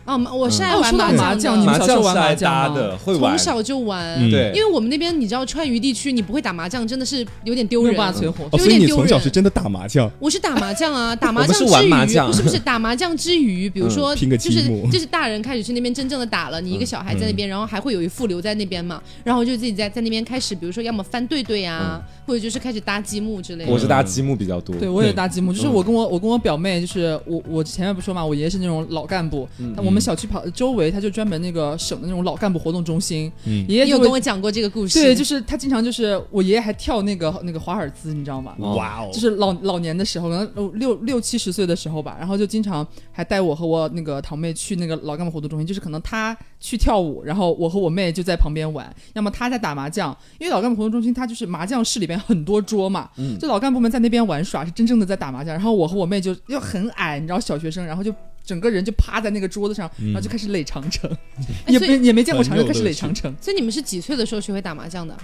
[0.09, 3.45] 啊，我是爱玩麻将麻将你们麻小时候玩将是爱麻将的，会玩从。
[3.45, 4.15] 小就玩。
[4.19, 8.57] 嗯对因为我们那边你知道川渝地区，你不会打麻将真的是有点丢人没存活。
[8.57, 23.71] 所以你从小点丢人是真的打麻将，我是打麻将啊， 打麻我们是将之余，玩麻将不是不是打麻将之余，比如说、嗯拼个就是积木就是大人开始去那边真正的打了，你一个小孩在那边，然后还会有一副留在那边嘛，然后就自己在在那边开始，比如说要么翻对对啊，或者就是开始搭积木之类的。
[23.71, 24.75] 我是搭积木比较多。
[24.75, 35.01] 对，我也搭积木，就是我跟我我跟我表妹，就是我我前面不说嘛，我爷爷是那种老干部，他我们小区跑周围他就专门那个省的那种老干部活动中心，嗯爷爷有跟我讲过这个故事？
[35.01, 38.55] 对，就是他经常就是我爷爷还跳那个那个华尔兹，你知道吗？
[38.59, 58.13] 哇哦就是老老年的时候，可能呃六六七十岁的时候吧，然后就经常还带我和我那个堂妹去那个老干部活动中心，就是可能他去跳舞，然后我和我妹就在旁边玩，要么他在打麻将，因为老干部活动中心它就是麻将室里边很多桌嘛，就老干部们在那边玩耍，是真正的在打麻将，然后我和我妹就又很矮，你知道小学生，然后就。
[58.49, 61.07] 整个人就趴在那个桌子上，然后就开始垒长城，
[61.67, 63.31] 也所以没也没见过长城，开始垒长城。
[63.39, 65.15] 所以你们是几岁的时候学会打麻将的？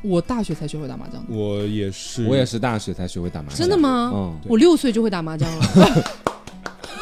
[0.00, 3.58] 我大学才学会打麻将的，我也是，我也是大学才学会打麻将。
[3.58, 3.76] 真的？
[3.76, 4.10] 吗？
[4.14, 5.64] 嗯，我六岁就会打麻将了，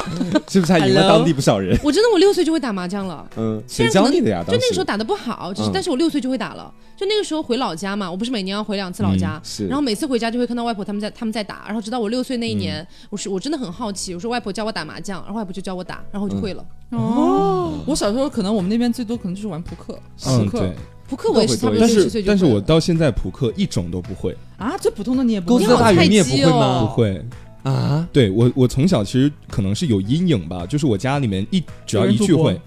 [0.47, 1.07] 是不是还赢了？
[1.07, 1.77] 当地不少人？
[1.83, 3.27] 我真的我六岁就会打麻将了。
[3.37, 4.43] 嗯，谁教你的呀？
[4.45, 6.73] 就那个时候打的不好，只是、嗯但是我六岁就会打了。
[6.97, 16.63] 就那个时候回老家嘛，我不是每年要回两次老家，嗯是然后每次回家就会看到外婆他们在他们在打，然后直到我六岁那一嗯年，我是我真的很好奇，我说外婆教我打麻将，然后外婆就教我打，然后我就会了。
[16.91, 19.97] 哦，我小时候可能我们那边最多可能就是玩扑克，
[20.27, 20.73] 嗯扑克对，
[21.09, 26.81] 扑克我也是差不多七岁但是我到现在扑克一种都不会，啊，最普通的你也不会钩子大鱼你也不鸡会吗？
[26.81, 27.25] 不会。
[27.63, 32.59] 啊，对我，我从小其实可能是有阴影吧，就是我家里面一只要一聚会，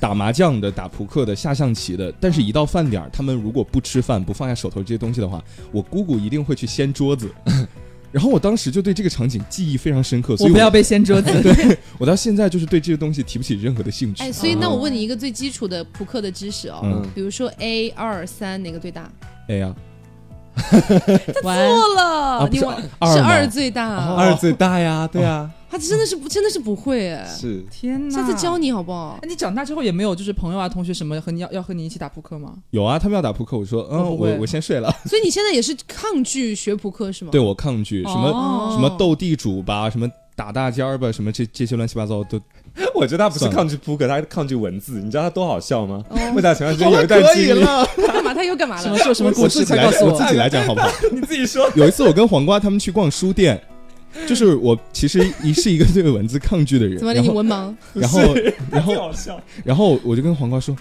[0.00, 7.30] 打麻将的、打扑克的、下象棋的，但是一到饭点儿，他们如果不吃饭、不放下手头这些东西的话，我姑姑一定会去掀桌子。
[8.12, 11.32] 然后我当时就对这个场景记忆非常深刻，所以我不要被掀桌子。
[11.40, 14.22] 对我到现在就是对这些东西提不起任何的兴趣。
[14.22, 19.10] 哎，所以那我问你一个最基础的扑克的知识哦，嗯比如说 A 二三哪个最大
[19.48, 19.74] ？？A 呀，
[21.42, 28.14] 完，错了，你玩二是二最大，二最大呀，对啊，他真的是不真的是不会哎，是天哪！
[28.14, 28.58] 下次教。
[28.58, 29.18] 你好不好？
[29.22, 32.52] 哎，你长大之后也没有就是朋友啊、同学什么和你要要和你一起打扑克吗？
[32.70, 34.94] 有啊，他们要打扑克，我说嗯，我我先睡了。
[35.06, 37.30] 所以你现在也是抗拒学扑克是吗？
[37.32, 42.40] 对我抗拒什么、哦什么斗地主吧，什么打大尖儿吧，什么这这些乱七八糟都
[42.94, 44.98] 我觉得他不是抗拒扑克，他是抗拒文字。
[45.00, 46.02] 你知道他多好笑吗？
[46.08, 48.32] 哦为啥前段时间有一段可以经历，了，他干嘛？
[48.34, 48.82] 他又干嘛了？
[48.82, 49.60] 什么说什么故事？
[49.60, 50.88] 我自己来，快告诉我自己来讲好不好？
[51.12, 51.70] 你自己说。
[51.74, 53.60] 有一次我跟黄瓜他们去逛书店，
[54.26, 57.20] 就是我其实一是一个对文字抗拒的人，怎么了？
[57.20, 57.74] 然后你文盲？
[57.92, 58.20] 然后
[58.70, 59.12] 然后。
[59.64, 60.74] 然后我就跟黄瓜说。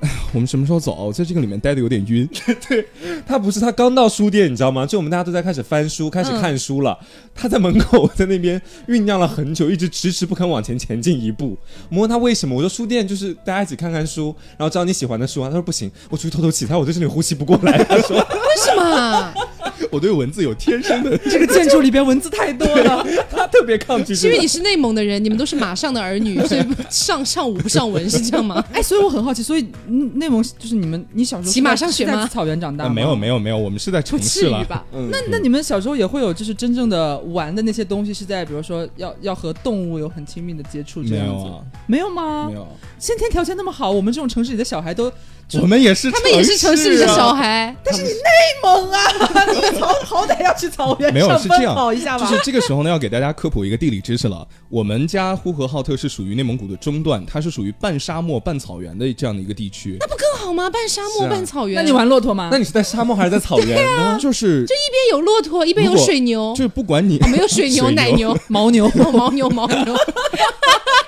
[0.00, 1.12] 哎呀，我们什么时候走？
[1.12, 2.28] 在这个里面待的有点晕。
[2.68, 2.86] 对
[3.26, 4.84] 他不是他刚到书店，你知道吗？
[4.84, 6.98] 就我们大家都在开始翻书，开始嗯看书了。
[7.34, 11.56] 他在门口在那边酝酿了很久，一直迟迟不肯往前前进一步。
[11.90, 15.48] 我问他为什么，我说书店就是大家一起看看书，然后找你喜欢的书啊。
[15.48, 17.82] 他说不行，我出去透透气，他说我在这里呼吸不过来。
[17.84, 18.24] 他说为
[18.64, 19.34] 什么？
[19.94, 23.06] 我对文字有天生的 这个建筑里边文字太多了。
[23.30, 24.14] 他 特别抗拒。
[24.14, 28.62] 是因为你是内蒙的人，你们都是马上的儿女，所以不上上武不上文，是这样吗？
[28.74, 34.58] 哎，所以我很好奇，所以嗯内蒙就是你们，你小时候骑马上学吗草原长大没有没有没有，我们是在不城市了。
[34.58, 34.84] 至于吧？
[34.92, 41.44] 嗯那那你们小时候也会有就是真正的玩的那些东西，是在比如说要要和动物有很亲密的接触这样子？
[41.44, 42.46] 没有啊，没有吗？
[42.48, 42.66] 没有。
[42.98, 45.14] 先天条件那么好，我们这种城市里的小孩都就
[45.60, 47.74] 我们也是，他们也是城市里的小孩。
[47.84, 48.14] 但是你内
[48.62, 49.00] 蒙啊！
[49.72, 52.26] 你好好歹要去草原没有上奔是这样跑一下吧。
[52.28, 54.46] 就是这个时候呢，要给大家科普一个地理知识了。
[54.68, 59.96] 我们家呼和浩特是属于内蒙古的中段，它是属于半沙漠半草原的这样的一个地区。
[60.00, 60.70] 那不更好吗？
[60.70, 62.48] 半沙漠啊半草原，那你玩骆驼吗？
[62.50, 64.18] 那你是在沙漠还是在草原呢？
[64.20, 68.86] 就是就一边有骆驼，一边有水牛，就是不管你哦，没有水牛、 奶牛、牦牛？
[68.86, 69.94] 哦牦牛、牦牛。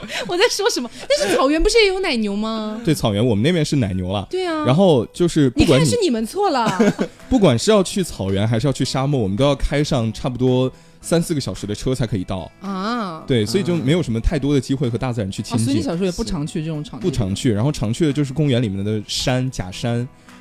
[0.28, 0.90] 我在说什么？
[1.08, 2.80] 但是草原不是也有奶牛吗？
[2.84, 4.26] 对草原，我们那边是奶牛了。
[4.30, 4.64] 对啊。
[4.64, 6.94] 然后就是不管你你看是你们错了，
[7.28, 12.50] 不管是要去草原还是要去沙漠，我们都要开上差不多三四个小时的车才可以到。
[12.60, 17.06] 啊，对，所以就没有什么太多的机会和大自然去亲近，所以你，小时候也不常去这种场地？
[17.06, 17.52] 不常去。
[17.52, 19.96] 然后常去的就是公园里面的山假山，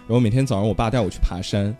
[0.07, 1.75] 然后每天早上我爸带我去爬山，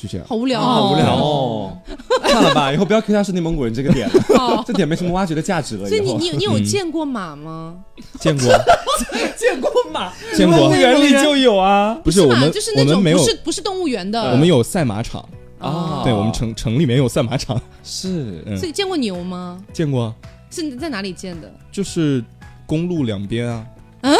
[0.00, 0.26] 就这样。
[0.26, 1.78] 好无聊，哦好无聊哦。
[2.24, 4.64] 算了吧，以后不要 Q 他是内蒙古人这个点了， 哦。
[4.66, 5.86] 这点没什么挖掘的价值了。
[5.88, 7.76] 所以你你有你有嗯见过马吗？
[8.18, 8.46] 见过，
[9.36, 10.12] 见过马？
[10.34, 11.94] 见过动物园里就有啊。
[12.02, 15.22] 不是我们就是那种没有不，是不是动物园的，我们有赛马场。
[15.58, 19.62] 啊对，我们城城里面有赛马场，是嗯所以见过牛吗？
[19.74, 20.14] 见过啊，
[20.50, 21.52] 是在哪里见的？
[21.70, 22.24] 就是
[22.64, 23.66] 公路两边啊。
[24.00, 24.10] 啊？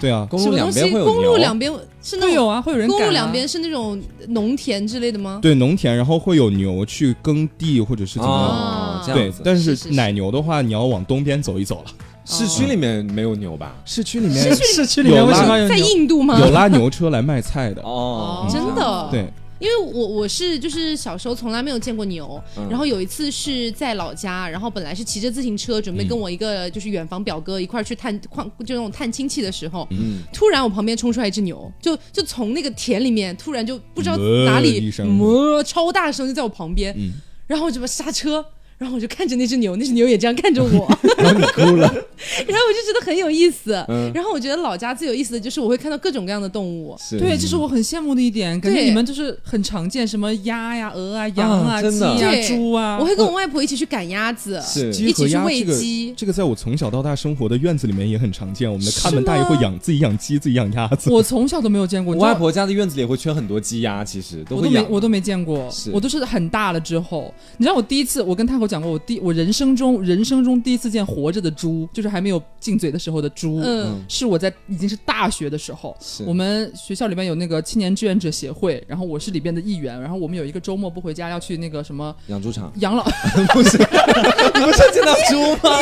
[0.00, 0.90] 对啊，公路两什么东西？
[0.90, 1.72] 边会有公路两边
[2.02, 5.38] 是那种有啊，会有人公路两边是那种农田之类的吗？
[5.42, 8.48] 对农田，然后会有牛去耕地或者是怎么样。
[8.48, 9.42] 哦，这对样，子。
[9.44, 11.90] 但是奶牛的话，你要往东边走一走了。
[12.24, 13.74] 市区里面没有牛吧？
[13.84, 16.38] 市区里面市区里面为什么要有在印度吗？
[16.38, 17.82] 有拉牛车来卖菜的。
[17.82, 19.26] 哦真的对，
[19.60, 22.66] 因为我我是就是小时候从来没有见过牛，嗯。
[22.68, 35.06] 然后有一次是在老家，然后本来是骑着自行车准备跟我一个就是远房表哥一块儿去探矿，就那种探亲戚的时候，嗯，突然我旁边冲出来一只牛，就就从那个田里面突然就不知道哪里一声。
[35.18, 37.12] 哞超大声就在我旁边，嗯。
[37.46, 38.44] 然后我就把刹车。
[38.80, 41.86] 然后我就看着那只牛，那只牛也这样看着我， 然后你哭了。
[42.48, 43.84] 然后我就觉得很有意思。
[43.88, 52.96] 嗯然后我觉得老家最有意思的就是我会看到各种各样的动物，是对，这是我很羡慕的一点，感觉你们就是很常见，什么鸭呀、鹅啊、羊啊、鸡啊、猪啊。
[52.98, 56.14] 我会跟我外婆一起去赶鸭子，是鸡和一起去喂鸭这个鸡。
[56.16, 58.70] 这个在我从小到大生活的院子里面也很常见。
[58.72, 61.10] 我们的看门大爷会养自己养鸡，自己养鸭子。
[61.10, 64.82] 我从小都没有见过，我外婆家的院子里也会圈很多鸡鸭，其实都我会养。
[64.82, 67.32] 都没我都没见过是，我都是很大了之后。
[67.58, 73.60] 你知道我第一次，我跟太后讲过，我第我人生中人生中第一次见活着的猪，就是还没有进嘴的时候的猪。
[73.64, 83.02] 嗯，是我在已经是大学的时候，我们学校里面有那个青年志愿者协会，然后我是里边的一员，然后我们有一个周末不回家要去那个什么养猪场，养老
[83.52, 83.76] 不是？
[84.54, 85.78] 你不是见到猪吗？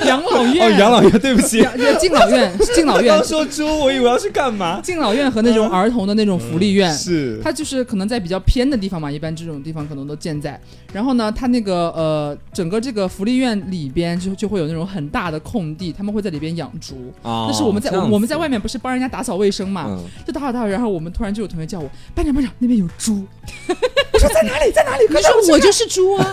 [0.06, 4.80] 养老院哦，养老院，对不起，养敬老院敬老院刚说猪，我以为要去干嘛？
[4.82, 6.90] 敬老院和那种儿童的那种福利院。
[6.94, 10.58] 是它就是可能在比较偏的地方嘛，一般这种地方可能都建在。
[10.92, 17.12] 然后呢，他那个呃，整个这个福利院里边就就会有那种很大的空地，他们会在里边养猪。
[17.22, 23.24] 哦那是我们在我们在外面不是帮人家打扫卫生嘛，嗯就打扫打扫，然后我们突然就有同学叫我班长班长那边有猪，
[24.12, 25.04] 我说在哪里在哪里？
[25.10, 26.30] 你说我就是猪啊，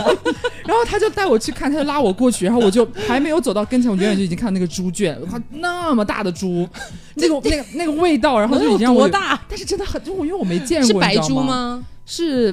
[0.66, 6.68] 然后他就带我去看，他就拉我过去，然后我就还没有走到跟前，我远远就已经看到那个猪圈，哇，那么大的猪，
[7.14, 9.00] 那个那个那个味道，然后就已经让我？
[9.00, 9.40] 多大？
[9.48, 11.16] 但是真的很，就我因为我没见过，是白？
[11.18, 11.84] 猪吗？
[12.06, 12.52] 是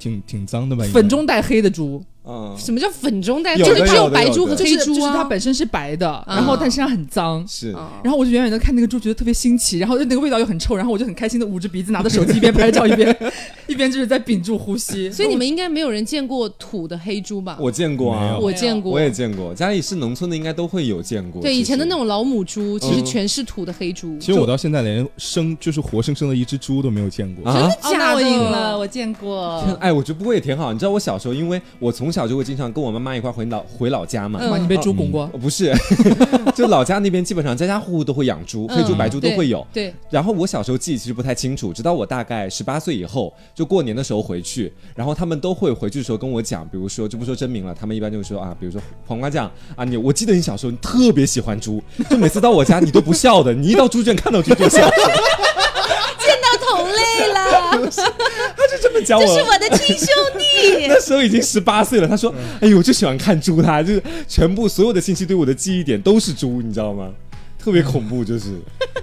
[0.00, 0.84] 挺挺脏的吧？
[0.92, 3.56] 粉中带黑的猪，嗯，什么叫粉中带？
[3.56, 5.14] 就是只有白猪和就是就是黑猪啊。
[5.16, 7.46] 它本身是白的，然后但身上很脏。
[7.48, 13.16] 是啊然后我就远远的看那个猪，觉得特别新奇，然后那个味道又很臭，然后我就很开心的捂着鼻子，拿着手机一边拍照一边
[13.66, 15.10] 一边就是在屏住呼吸。
[15.10, 17.56] 所以你们应该没有人见过土的黑猪吧？
[17.60, 21.40] 我见过啊，我见过，我也见过，家里是农村的，应该都会有见过。
[21.40, 24.18] 对以前的那种老母猪，其实嗯全是土的黑猪。
[24.18, 27.52] 其实我到现在连生就是活生生的一只猪都没有见过。
[27.52, 29.62] 真的，假的我见过。
[29.64, 30.72] 天哎，我觉得不过也挺好。
[30.72, 34.40] 你知道我小时候，因为我从从小就会经常跟我妈妈一块回老回老家嘛。
[34.42, 35.30] 嗯妈，你被猪拱过？
[35.32, 35.72] 哦不是，
[36.56, 39.64] 就老家那边基本上家家户户都会养猪，黑猪嗯白猪都会有。
[39.72, 51.80] 对，然后我小时候记忆其实不太清楚，直到我大概十八岁以后，就过年的时候回去，然后他们都会回去的时候跟我讲，比如说就不说真名了，他们一般就会说啊，比如说黄瓜酱啊，你我记得你小时候你特别喜欢猪，
[52.10, 54.90] 就每次到我家你都不笑的，你一到猪圈看到猪就笑，
[57.98, 58.06] 了，
[58.70, 59.26] 就这么讲我。
[59.26, 60.06] 这是我的亲兄
[60.38, 60.86] 弟。
[60.88, 67.10] 那时候已经十八岁了，他说：“哎呦，我就喜欢看猪他，就是全部所有的信息对我的记忆点都是猪，你知道吗？
[67.62, 68.58] 特别恐怖，就是。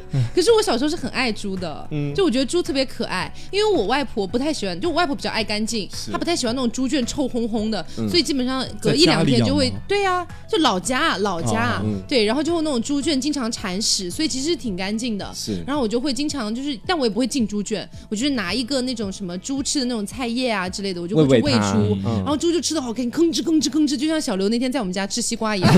[0.33, 2.13] 可是我小时候是很爱猪的，嗯。
[2.15, 8.09] 就我觉得猪特别可爱，因为我外婆不太喜欢，就我外婆比较爱干净，她不太喜欢那种猪圈臭烘烘的，嗯。
[8.09, 12.01] 所以基本上隔一两天就会，对呀、就老家老家、哦嗯。
[12.07, 15.29] 对，然后就会那种猪圈经常铲屎，所以其实挺干净的。
[15.35, 15.61] 是。
[15.67, 22.15] 然后我就会经常就是，但我也不会进猪圈，我就是拿一个那种什么猪吃的那种菜叶啊之类的，我就会去喂猪，嗯。
[22.19, 25.73] 然后猪就吃的好开心，吭哧吭哧吭哧，就像小刘那天在我们家吃西瓜一样，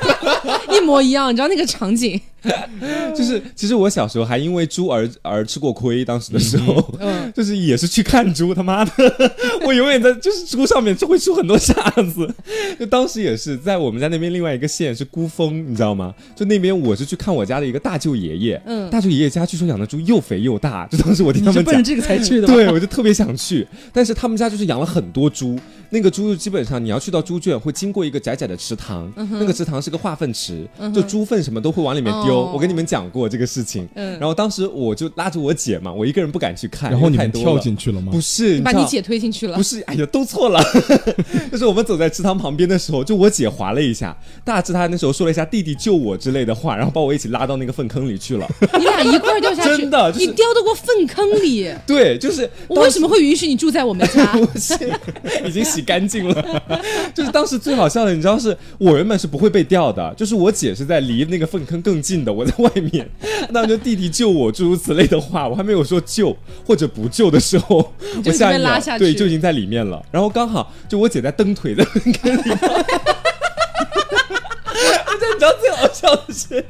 [0.70, 2.11] 一模一样，你知道那个场景？
[3.14, 8.92] 就是，其实我小时候还因为猪而而吃过亏，当时的时候，嗯 就是也是去看猪，他妈的，
[9.66, 12.34] 我永远在就是猪上面就会出很多傻子。
[12.80, 16.12] 就当时也是在我们家那边另外一个县是孤峰，你知道吗？
[16.34, 18.90] 就那边我是去看我家的一个大舅爷爷，嗯。
[18.90, 21.82] 大舅爷爷家据说养的猪又肥又大，就当时我听他们讲。
[21.82, 22.54] 这个才去的吗？
[22.54, 25.58] 对，我就特别想去，但是他们家就是养了很多猪，
[25.90, 32.40] 那个猪基本上你要去到猪圈，会经过一个窄窄的池塘，那个池塘是个化粪池，就猪粪什么都会往里面丢。
[32.40, 38.20] 哦我跟你们讲过这个事情，嗯然后当时我就拉着我姐嘛，我一个人不敢去看，然后你们跳进去了吗不？
[38.20, 39.62] 是，你把你姐推进去了不。
[39.62, 40.62] 是，哎呀，都错了。
[41.50, 48.46] 就是我们走在池塘旁边的时候，就我姐滑了一下，大致她那时候说了一下“弟弟救我”之类的话，然后把我一起拉到那个粪坑里去了。
[48.78, 51.70] 你俩一块儿掉下去， 真的就是你掉到过粪坑里。
[51.86, 54.32] 对，就是我为什么会允许你住在我们家？
[54.32, 54.74] 不是，
[55.46, 56.62] 已经洗干净了。
[57.14, 63.08] 就是当时最好笑的，你知道是我原本是不会被掉的，就是我姐是在离那个粪坑更近的，我在外面，
[63.50, 67.92] 那就弟弟救我诸如此类的话，我还没有说救或者不救的时候，
[68.24, 70.02] 我下一秒下对就已经在里面了。
[70.10, 72.42] 然后刚好就我姐在蹬腿的粪坑里。
[75.04, 76.64] 而 且你知道最好笑的是，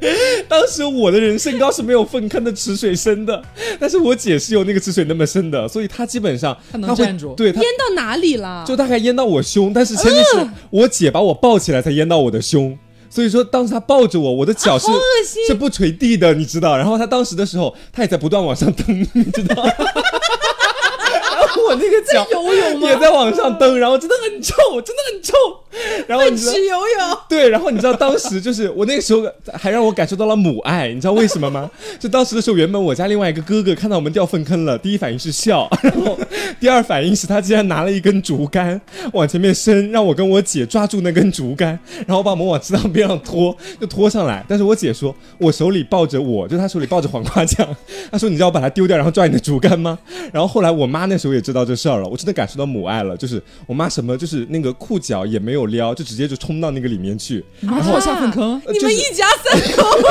[0.47, 3.41] 当时我的人身高是没有粪坑的池水深的，
[3.79, 8.63] 但是我姐是有那个池水那么深的，所以她基本上她能会站住对她淹到哪里了？
[8.67, 12.77] 就大概淹到我胸，但是前提是我姐把我抱起来才淹到我的胸。
[13.13, 14.97] 所以说，当时他抱着我，我的脚是、啊
[15.45, 16.75] 是不垂地的，你知道。
[16.75, 19.53] 然后他当时的时候，他也在不断往上蹬，你知道。
[19.63, 25.35] 然后我那个脚游泳也在往上蹬，然后真的很臭，真的很臭。
[26.07, 27.17] 然后你知道游泳。
[27.29, 31.69] 对，然后你知道当时就是我那个时候还让我感受到了母爱，你知道为什么吗？
[31.99, 36.17] 就当时的时候，原本我家另外一个哥哥看到我们掉粪坑了，第一反应是笑，然后
[36.59, 38.79] 第二反应是他竟然拿了一根竹竿
[39.13, 44.43] 往前面伸，让我跟我姐抓住那根竹竿，然后把我们往池塘边上拖，就拖上来。
[44.47, 47.67] 但是我姐说我手里抱着我，就她手里抱着黄瓜酱，
[48.11, 49.97] 她说你知道我把它丢掉，然后抓你的竹竿吗？
[50.31, 59.83] 然后后来我妈那时候也知道这事儿了，我真的感受到母爱了，就是我妈什么就是那个裤脚也没有撩，就直接就冲到那个里面去，然后下粪坑，你们一家三口，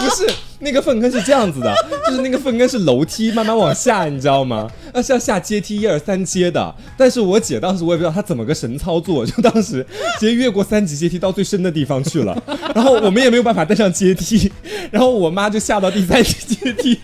[0.00, 1.74] 不是那个粪坑是这样子的，
[2.06, 4.68] 就是那个粪坑是楼梯慢慢往下，你知道吗？
[4.92, 6.74] 那，是要下阶梯一二三阶的。
[6.96, 9.86] 但是我姐当时我也不知道她怎么个神操作，就当时
[10.18, 12.42] 直接越过三级阶梯到最深的地方去了。
[12.74, 14.50] 然后我们也没有办法带上阶梯，
[14.90, 16.98] 然后我妈就下到第三级阶梯。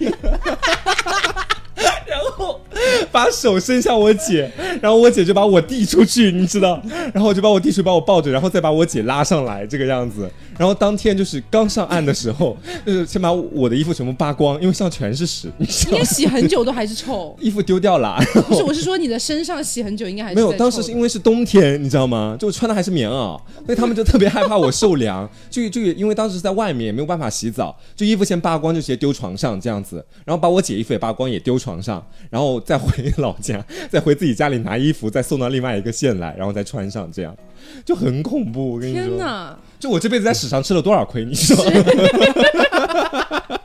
[3.11, 6.81] 把手伸向我姐，然后我姐就把我递出去，你知道，
[7.13, 10.31] 然后我就把我递出去，把我抱着，然后再把我姐拉上来，这个样子。
[10.57, 12.57] 然后当天就是刚上岸的时候，
[12.87, 17.37] 就是先把我的衣服全部扒光，因为上全是屎，应该洗很久都还是臭。
[17.41, 18.17] 衣服丢掉了。
[18.49, 22.37] 不是，我是说你的身上洗很久应该还是没有，当时是因为是冬天，你知道吗？
[22.39, 25.29] 就穿的还是棉袄，所以他们就特别害怕我受凉。
[25.51, 30.05] 就就因为当时是在外面，也没有办法洗澡，就衣服先扒光，就直接丢床上这样子。
[30.25, 37.37] 然后把我姐衣服也扒光，也丢床上，然后再回老家， 再回自己家里拿衣服，再送到另外一个县来，然后再穿上，这样
[37.85, 38.73] 就很恐怖。
[38.73, 39.59] 我跟你说，天哪！
[39.79, 41.71] 就我这辈子在史上吃了多少亏，你知道吗？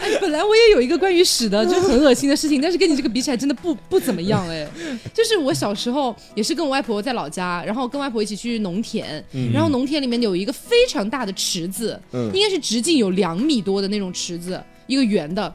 [0.00, 4.66] 哎，本来我也有一个关于屎的，就很恶心的事情，但是跟你这个比起来，真的不不怎么样哎。
[5.14, 15.54] 就是我小时候也是跟我外婆在老家，然后跟外婆一起去农田，然后农田里面有一个非常大的池子，嗯应该是直径有两米多的那种池子，一个圆的。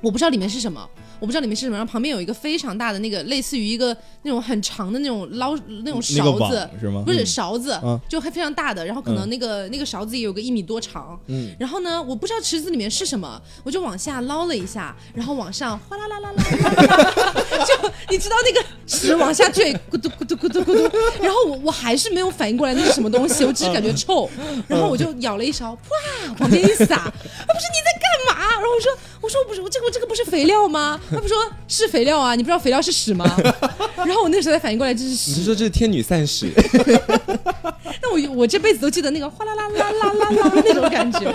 [0.00, 0.84] 我不知道里面是什么，
[1.22, 1.76] 我不知道里面是什么。
[1.76, 7.04] 然后旁边有一个非常大的那个类似于一个那种很长的那种捞那种那个网勺子，是吗？
[7.06, 24.28] 不是勺子，嗯就还非常大的，然后可能那个、那个勺子也有个一米多长，嗯然后呢，我不知道池子里面是什么，我就往下捞了一下，然后往上哗啦啦啦啦啦啦啦，就你知道那个屎往下坠，咕嘟咕嘟咕嘟咕嘟，然后我我还是没有反应过来那是什么东西，我只是感觉臭，
[24.66, 28.50] 然后我就舀了一勺，哇，往边一撒，啊不是你在干嘛？
[28.50, 28.92] 然后我说
[29.22, 31.00] 我说不是我这个这个不是肥料吗？
[31.10, 31.36] 他不说
[31.68, 33.24] 是肥料啊，你不知道肥料是屎吗？
[33.96, 35.44] 然后我那时候才反应过来这是你屎是。
[35.44, 36.50] 说这是天女散屎？
[38.02, 41.32] 那我我这辈子都记得那个哗啦啦啦啦啦啦那种感觉，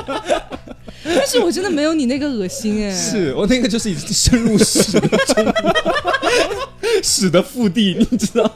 [1.04, 2.92] 但是我真的没有你那个恶心哎。
[2.94, 5.54] 是我那个就是已经深入屎的中
[7.02, 8.52] 屎的腹地，你知道？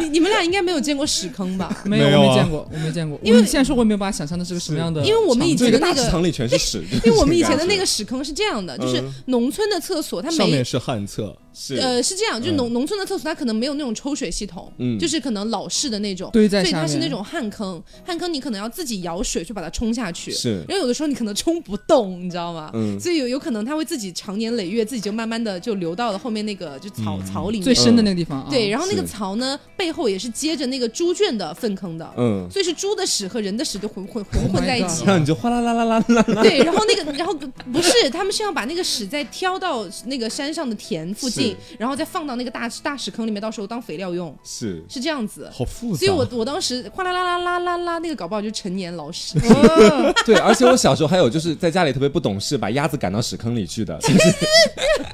[0.00, 1.76] 你你们俩应该没有见过屎坑吧？
[1.84, 3.18] 没有，我没见过， 我没见过。
[3.22, 9.14] 因为你现在说，我也没有办法想象那是个什么样的，因为我们以前的那个个大池塘里全是屎，因为我们以前的那个屎坑是这样的，就是嗯。
[9.26, 11.76] 农村的厕所，它没上面是旱厕，是。
[11.76, 14.98] 呃是这样，就是农农村的厕所它可能没有那种抽水系统，嗯。
[14.98, 20.56] 就是可能老式的那种，对所以它是那种旱坑，旱坑你可能要自己舀水去把它冲下去，是。
[20.68, 22.70] 然后有的时候你可能冲不动，你知道吗？
[22.74, 22.98] 嗯。
[23.00, 28.48] 所以有有可能它会自己长年累月，自己就慢慢的就流到了后面那个就草、草里面，最深的那个地方啊。
[28.50, 35.04] 对，然后那个槽呢，背后也是接着那个猪圈的粪坑的，嗯，所以是猪的屎和人的屎就混混混 Oh 混在一起。
[35.04, 41.41] 然后你就哗啦啦啦啦啦啦，对，然后那个，然后不是，他们是要把那个屎再挑到那个山上的田附近，
[41.78, 45.50] 然后再放到那个大大屎坑里面，到时候当肥料用，是是这样子。
[45.52, 45.98] 好复杂。
[45.98, 49.38] 所以我我当时哗啦啦啦啦啦啦，那个搞不好就是陈年老屎。
[50.26, 53.98] 对，而且我小时候还有就是在家里特别不懂事，把鸭子赶到屎坑里去的，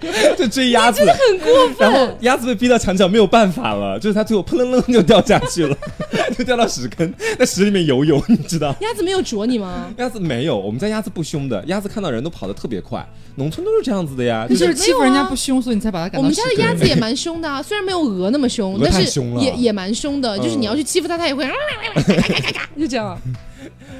[0.00, 1.76] 就是就追鸭子，很过分。
[1.78, 5.76] 然后鸭子被逼到墙角没有办法了，就是它最后扑棱棱就掉下去了，
[6.38, 8.74] 就 掉到屎坑，在屎里面游泳， 你知道。
[8.80, 9.92] 鸭子没有啄你吗？
[9.98, 20.38] 鸭子没有，我们家鸭子不凶的，鸭子看到人都跑得特别快，农村都是这样子的呀，就你就是是欺负人家不凶，所以你才把它赶我们家的鸭子也蛮凶的啊， 虽然没有鹅那么凶，但是也也蛮凶的。
[20.38, 21.52] 就是嗯你要去欺负它，它也会嘎
[21.94, 23.18] 嘎嘎嘎嘎嘎，就这样。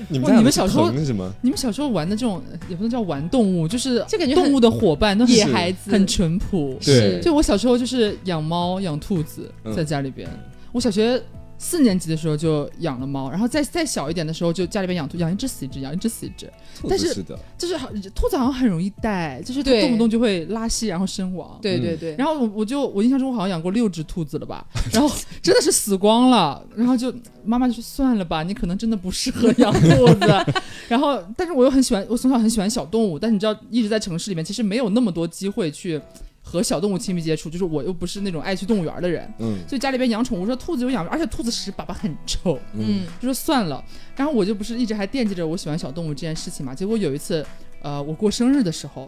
[0.08, 1.30] 你们你们小时候什么？
[1.42, 6.78] 你们小时候玩的这种也不能叫玩动物，就是就感觉动物的伙伴，都很野孩子很淳朴。
[6.84, 10.28] 对就我小时候就是养猫养兔子，嗯在家里边。
[10.72, 11.20] 我小学
[11.58, 16.46] 四年级的时候就养了猫，然后再再小一点的时候就家里边养兔，养一只死一只，养一只死一只。
[16.80, 21.58] 兔但是子是的，就是好兔子好像很容易带，就是它动不动就会拉稀然后身亡。
[21.60, 27.12] 对对对，然后我我就我印象中我好像养过六只兔子了吧，然后真的是死光了，然后就
[27.44, 30.44] 妈妈就说算了吧，你可能真的不适合养兔子。
[30.88, 36.00] 然后但是我又很喜欢，我从小很喜欢小动物，但你知道一直在城市里面，其实没有那么多机会去
[36.48, 43.84] 和小动物亲密接触，就是我又不是那种爱去动物园的人，嗯所以家里边养宠物说兔子有养，而且兔子屎粑粑很臭，嗯，就说算了。
[44.16, 46.74] 然后我就不是一直还惦记着我喜欢小动物这件事情嘛。
[46.74, 47.44] 结果有一次，
[47.82, 49.06] 呃，我过生日的时候，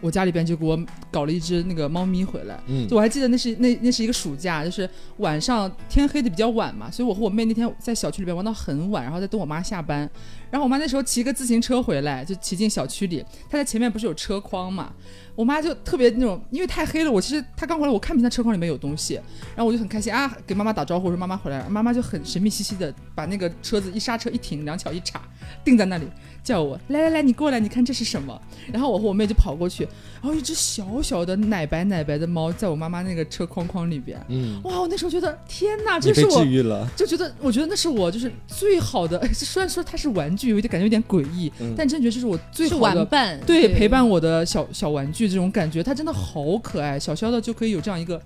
[0.00, 0.78] 我家里边就给我
[1.10, 2.58] 搞了一只那个猫咪回来。
[2.66, 4.88] 嗯就我还记得那是那那是一个暑假，就是
[5.18, 10.08] 晚上天黑的比较晚嘛，所以我和我妹那天在小区里边玩到很晚，然后在等我妈下班。
[10.50, 14.92] 然后我妈那时候骑个自行车回来，就骑进小区里，她在前面不是有车筐嘛，
[15.34, 19.14] 我妈就特别那种，因为太黑了，我其实她刚回来，我看不见她车筐里面有东西，
[19.56, 25.20] 然后我就很开心啊，给妈妈打招呼说妈妈回来了，妈妈就很神秘兮兮的把那个车子一刹车一停，两脚一叉，
[25.64, 26.06] 定在那里。
[26.44, 28.38] 叫我来来来，你过来，你看这是什么？
[28.70, 29.84] 然后我和我妹就跑过去，
[30.22, 39.18] 然后一只小小的奶白奶白的猫在我妈妈那个车框框里边，嗯，哇，我那时候觉得天哪，这是我治愈了，就觉得，我觉得那是我就是最好的。
[39.20, 42.96] 哎 虽然说它是玩具，有一点感觉有点诡异，嗯但真觉得这是我最好的。
[42.96, 48.20] 玩伴，对，陪伴我的小小玩具这种感觉，它真的好可爱，小小的就可以有这样一个。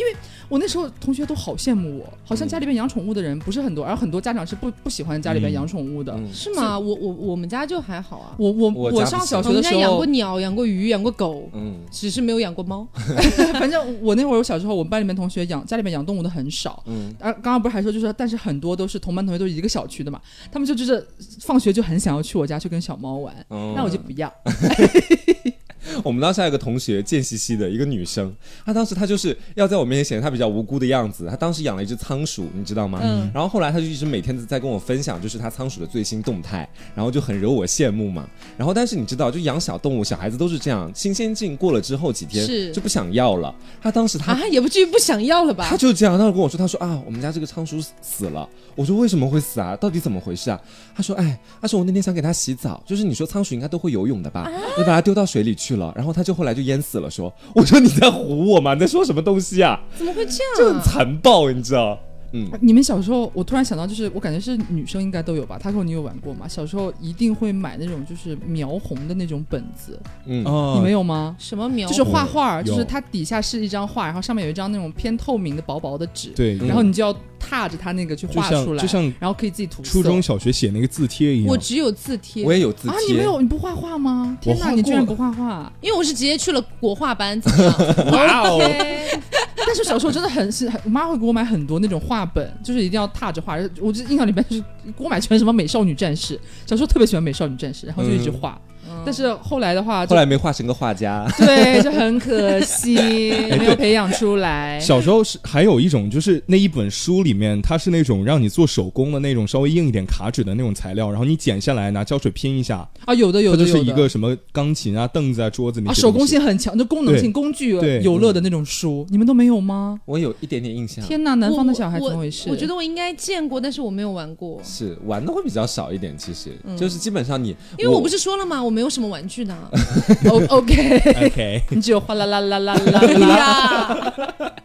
[0.00, 0.16] 因为
[0.48, 6.14] 我那时候同学都好羡慕我，好像家里边养宠物的人不是很多，而很多家长是不不喜欢家里边养宠物的。
[6.14, 6.78] 嗯是吗？
[6.78, 12.88] 我我我们家就还好啊，我我我上小学的时候养过鸟，养过鱼，养过狗，嗯只是没有养过猫。
[13.54, 16.82] 反正我那会儿我小时候，我们班里面同学养家里面养动物的很少。
[16.86, 20.20] 嗯，而，刚刚不是还说，就是但是很多都是同班同学，都是一个小区的嘛，
[20.50, 21.06] 他们就就是
[21.40, 24.32] 放学就很想要去我家去跟小猫玩，哦那我就不要。
[26.04, 28.34] 我们当时还有个同学贱兮兮的一个女生，
[28.64, 31.26] 她当时她就是要在我面前显得她比较无辜的样子。
[31.28, 33.00] 她当时养了一只仓鼠，你知道吗？
[33.02, 38.28] 嗯然后后来她就一直每天在跟我分享，就是她仓鼠的最新动态，然后就很惹我羡慕嘛。
[38.56, 43.54] 然后但是你知道，就养小动物，小孩子都是这样，新鲜劲过了之后几天是就不想要了。
[43.82, 45.76] 她当时她啊，也不至于不想要了吧她？
[45.76, 48.48] 就这样，当时跟我说，她说啊，我们家这个仓鼠死了。
[48.74, 49.76] 我说为什么会死啊？
[49.76, 50.60] 到底怎么回事啊？
[50.94, 54.50] 她说，哎，她说我那天想给它洗澡，就是你说仓鼠应该都会游泳的吧？
[54.76, 57.10] 你把它丢到水里去了，然后他就后来就淹死了。
[57.10, 58.74] 说，我说你在唬我吗？
[58.74, 59.80] 你在说什么东西啊？
[59.96, 60.58] 怎么会这样、啊？
[60.58, 61.98] 就很残暴，你知道？
[62.32, 65.58] 嗯，你们小时候，我突然想到，就是我感觉是女生应该都有吧？
[65.60, 66.46] 他说你有玩过吗？
[66.48, 71.34] 小时候一定会买那种就是描红的那种本子，嗯，哦你们有吗？
[71.38, 71.88] 什么描？
[71.88, 81.48] 就是画画，就是它底下是一张画，然后上面有一张那种偏透明的薄薄的纸，对，嗯然后你就要踏着它那个去画出来，像就像然后可以自己涂色初中小学写那个字帖一样。
[81.48, 83.40] 我只有字帖我，也有字啊，你没，有？
[83.40, 84.36] 你不画画吗？
[84.40, 85.72] 天哪，你居然不画画？
[85.80, 87.74] 因为我是直接去了国画班，怎么样？
[88.12, 89.20] 哇哦 OK
[89.66, 93.56] 但是小时候真的很是，我妈会给我买很多那种画本，就是一定要踏着画。
[93.80, 94.62] 我就印象里面就是
[94.96, 98.60] 给我买全什么美少女战士，小时候特别喜欢美少女战士，然后就一直画。
[99.04, 101.26] 但是后来的话，后来没画成个画家。
[101.38, 102.94] 对就很可惜，
[103.58, 104.78] 没有培养出来。
[104.80, 119.98] 小时候是还有一种，就是那一本书里面，它是那种让你做手工的那种稍微硬一点卡纸的那种材料，然后你剪下来拿胶水拼一下，啊，有的有的有的它就是一个什么钢琴啊、凳子啊、桌子那啊，手工性很强，就功能性、工具对有乐的那种书，你们都没有吗？
[120.04, 122.48] 我有一点点印象，天哪，南方的小孩我怎么回事？
[122.50, 126.16] 我觉得我应该见过，但是我没有玩过，是玩的会比较少一点。
[126.18, 128.62] 其实嗯就是基本上你，因为我不是说了吗？
[128.62, 129.56] 我没有什么玩具呢。
[130.28, 134.12] O OK，OK， 你只有哗啦啦啦啦啦啦。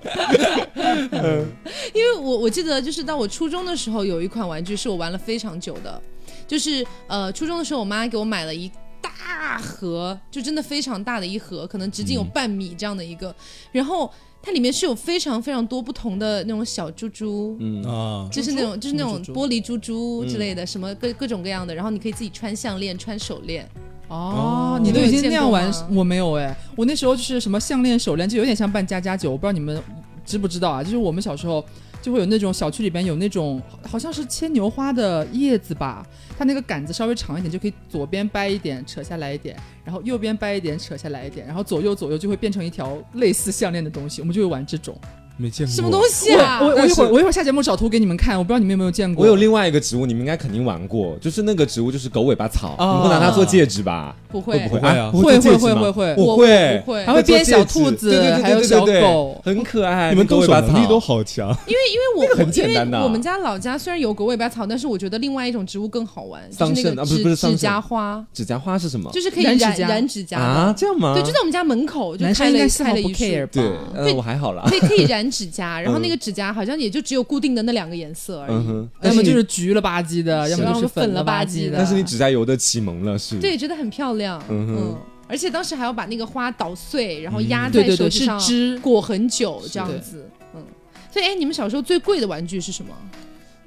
[1.93, 6.01] 因为我我记得就是到我初中的时候，有一款玩具是我玩了非常久的，
[6.47, 8.71] 就是呃初中的时候，我妈给我买了一
[9.01, 13.36] 大盒，就真的非常大的一盒，可能直径有半米这样的一个，
[13.71, 14.12] 然后
[14.46, 17.58] 它里面是有非常非常多不同的那种小珠珠。
[17.59, 23.67] 嗯啊，就是那种，就是那种猪猪玻璃珠珠之类的，什么各各种各样的，然后你可以自己穿项链、穿手链。
[24.08, 29.82] 哦，你都已经那样玩我没有哎，我那时候就是什么项链、手链，就有点像扮家家酒，我不知道你们
[30.24, 30.84] 知不知道啊？
[30.84, 31.66] 就是我们小时候
[32.05, 36.05] 就会有那种小区里边有那种好像是牵牛花的叶子吧，
[36.37, 44.95] 它那个杆子稍微长一点，就可以左边掰一点，扯下来一点，然后右边掰一点，扯下来一点，然后左右左右就会变成一条类似项链的东西，我们就会玩这种。
[45.37, 46.59] 没见过什么东西啊？
[46.62, 49.24] 我我一会儿我一会儿下节目找图给你们看，我不知道你们有没有见过。
[49.24, 54.16] 我有另外一个植物，你们应该肯定玩过，就是那个植物就是狗尾巴草，哦你们会拿它做戒指吧？
[54.32, 56.91] 不会，不会会啊不会会会会会我我会不。
[56.91, 59.41] 会还会编小兔子，对对对对还有小对对对狗。
[59.43, 60.09] 很可爱。
[60.12, 69.09] 你们动手狗尾巴草能力都好强，因为我很简单的因为我们家老家虽然有狗尾巴草，但是我觉得另外一种植物更好玩，就是桑那个葚啊不是不是桑葚指指甲花，指甲花是什么？
[69.12, 71.13] 就是可以染染指甲染指甲啊，这样吗？
[71.13, 73.24] 对，就在我们家门口，就开了开了一束？
[73.51, 74.63] 对，呃，对我还好了。
[74.67, 78.53] 可以可以染指甲，然后嗯那个指甲好像也就只有固定的那两个颜色而已。
[78.53, 81.77] 嗯，要么就是橘了吧唧的，要么就是粉了了吧唧的。
[81.77, 83.39] 但是你指甲油的启蒙了是？
[83.39, 84.41] 对，觉得很漂亮。
[84.49, 84.97] 嗯哼嗯，
[85.27, 88.79] 而且当时还要把那个花捣碎，然后压在对对对，是手指上枝。
[88.79, 90.29] 裹很久这样子。
[90.55, 90.63] 嗯，
[91.11, 92.91] 所以哎，你们小时候最贵的玩具是什么？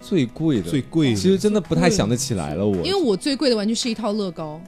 [0.00, 2.64] 最贵的，最贵的其实真的不太想得起来了。
[2.64, 4.60] 我因为我最贵的玩具是一套乐高。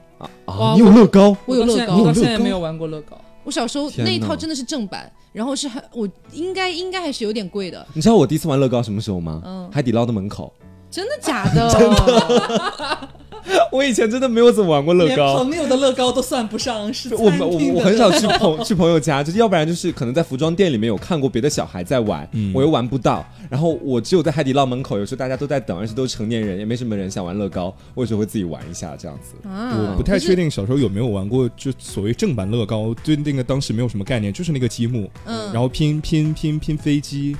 [0.45, 1.35] 啊你有乐高？
[1.45, 3.19] 我有乐高到现在我到现在乐高没有玩过乐高。
[3.43, 9.41] 我小时候那一套真的是正版，然后是很我应该应该还是有点贵的，你知道我第一次玩乐高什么时候吗？
[9.45, 10.53] 嗯海底捞的门口。
[10.89, 11.69] 真的假的？
[13.71, 15.43] 我以前真的没有怎么玩过乐高。
[15.43, 29.47] 朋友的乐高都算不上，是我们我我很少去朋 去朋友家，就是要不然就是可能在服装店里面有看过别的小孩在玩，嗯我又玩不到，然后我只有在海底捞门口，有时候大家都在等，而且都是成年人，也没什么人想玩乐高，我有时候会自己玩一下这样子。
[29.47, 30.31] 啊，我不太确。
[30.31, 37.35] 定小时候有没有玩过，就所谓正版乐高，对那个当时没有什么概念，就是那个积木，嗯，然后拼拼拼拼飞机，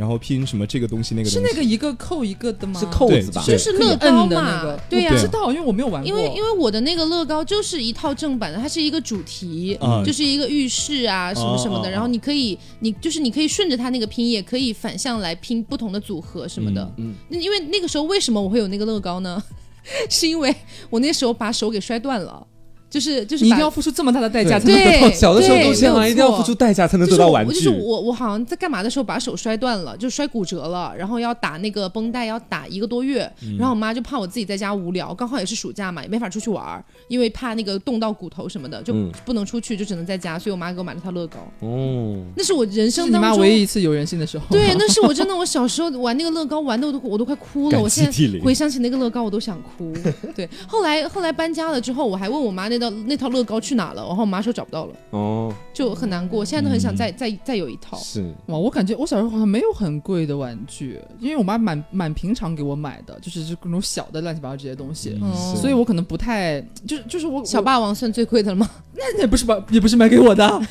[0.00, 2.80] 然后拼什么这个东西那个东西，是那个一个扣一个的吗？
[2.80, 3.44] 是扣子吧？
[3.46, 6.08] 就是乐高嘛个，对呀、我不知道，因为我没有玩过。
[6.08, 16.90] 因为因为我的那个乐高就是一套正版的，它是一个主题，啊就是一个浴室啊什么什么的，然后你可以你就是你可以顺着它那个拼，也可以反向来拼不同的组合什么的。
[16.96, 19.42] 嗯那因为那个时候为什么我会有那个乐高呢？
[20.08, 20.54] 是因为
[20.88, 22.46] 我那时候把手给摔断了，
[22.90, 25.10] 就是就是你一定要付出这么大的代价才能对得到。
[25.14, 27.48] 小的时候对都这样啊，一定要付出代价才能就是得到玩具。
[27.48, 33.30] 我就是我我好像在干嘛的时候把手摔断了，就摔骨折了，然后要打那个绷带，要打一个多月。
[33.42, 40.38] 嗯然后我妈就怕我自己在家无聊，刚好也是暑假嘛，也没法出去玩，因为怕那个冻到骨头什么的，就嗯不能出去，就只能在家。
[40.38, 44.46] 所以我妈给我买了套乐高，哦，那是我人生当中唯一一次有人性的时候。
[44.50, 49.92] 对， 那是我真的我小时候玩那个乐高玩的我都我都快哭了，我现在回想起那个乐高我都想哭。
[50.34, 56.44] 对，后来后来搬家了之后，我还问我妈那套那套乐高去哪了，然后我妈说找不到了，哦，就很难过。
[56.44, 57.96] 现在都很想再、再再有一套。
[57.98, 68.68] 是哇，我感觉我小时候好像没有很贵的玩具，因为我妈蛮蛮平常给我买的，就是这种小的乱七八糟这些东西，嗯所以我可能不太就是就是我小霸王算最贵的了吗？
[68.96, 70.62] 那也不是吧，也不是买给我的，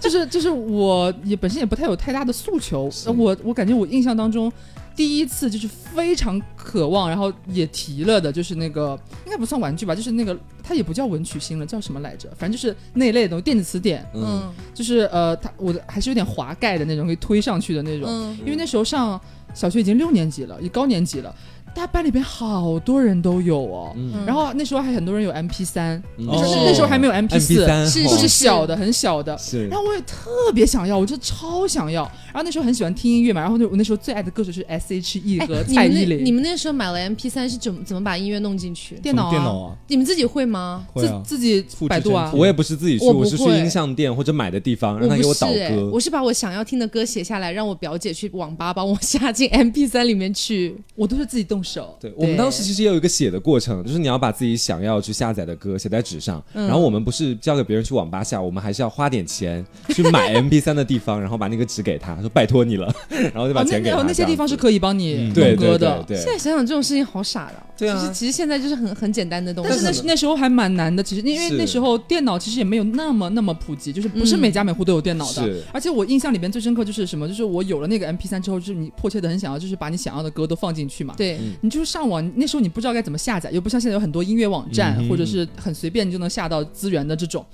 [0.00, 4.52] 就是就是我也本身也不太有太大的诉求，我我感觉我印象当中。
[4.96, 12.28] 第一次就是非常渴望，然后也提了的，就是那个应该不算玩具吧，就是那个它也不叫文曲星了，叫什么来着？
[12.38, 18.08] 反正就是那一类的东西，电子词典，嗯嗯就是呃，它我的还是有点滑盖的那种，可以推上去的那种。
[18.08, 19.20] 嗯因为那时候上
[19.52, 21.34] 小学已经六年级了，也高年级了。
[21.74, 29.36] 大班里边好多人都有哦，嗯然后那时候还很多人有 MP 三、嗯那时候哦那时候还没有 MP 四，MP3 是就是是小的，很小的。
[29.36, 32.04] 是然后我也特别想要，我就超想要。
[32.32, 36.24] 然后那时候很喜欢听音乐嘛，然后那我那时候最爱的歌手是 S.H.E 哎和，你们那蔡依林。
[36.24, 38.96] 你们那时候买了 MP 三是怎么怎么把音乐弄进去？
[38.96, 40.86] 电脑啊，电脑啊，你们自己会吗？
[40.92, 45.90] 会啊自，自己百度啊，我也不是自己去，我我是去音像店或者买的地方，让他给我导歌。
[45.92, 50.76] 我是把我想要听的歌写下来，让我表姐去网吧帮我下进 MP 三里面去。
[50.96, 51.96] 我都是自己动手。
[51.98, 63.96] 对我们当时其实也有一个写的过程，就是你要把自己想要去下载的歌写在纸上，嗯然后我们不是交给别人去网吧下，我们还是要花点钱去买 MP 3的地方，然后把那个纸给他，说拜托你了，然后就把哦，钱给他。
[63.96, 66.04] 那那那些地方是可以帮你嗯弄对对歌的。
[66.06, 67.54] 对对现在想想这种事情好傻的。
[67.76, 69.70] 对啊其实其实现在就是很很简单的东西。
[69.70, 75.42] 但是那时那时候还蛮难的，其实因为那时候电脑其实也没有那么那么普及，就是不是嗯每家每户都有电脑的。
[75.42, 81.14] 是而且我印象里边最深刻就是什么，就是我有了那个 MP 3之后，就是你迫切的很想要，就是把你想要的歌都放进去嘛。
[81.16, 87.44] 对，你就是上网，那时候你不知道该怎么下载，又不像现在有很多音乐网站，嗯或者是很随便你就能下到资源的这种。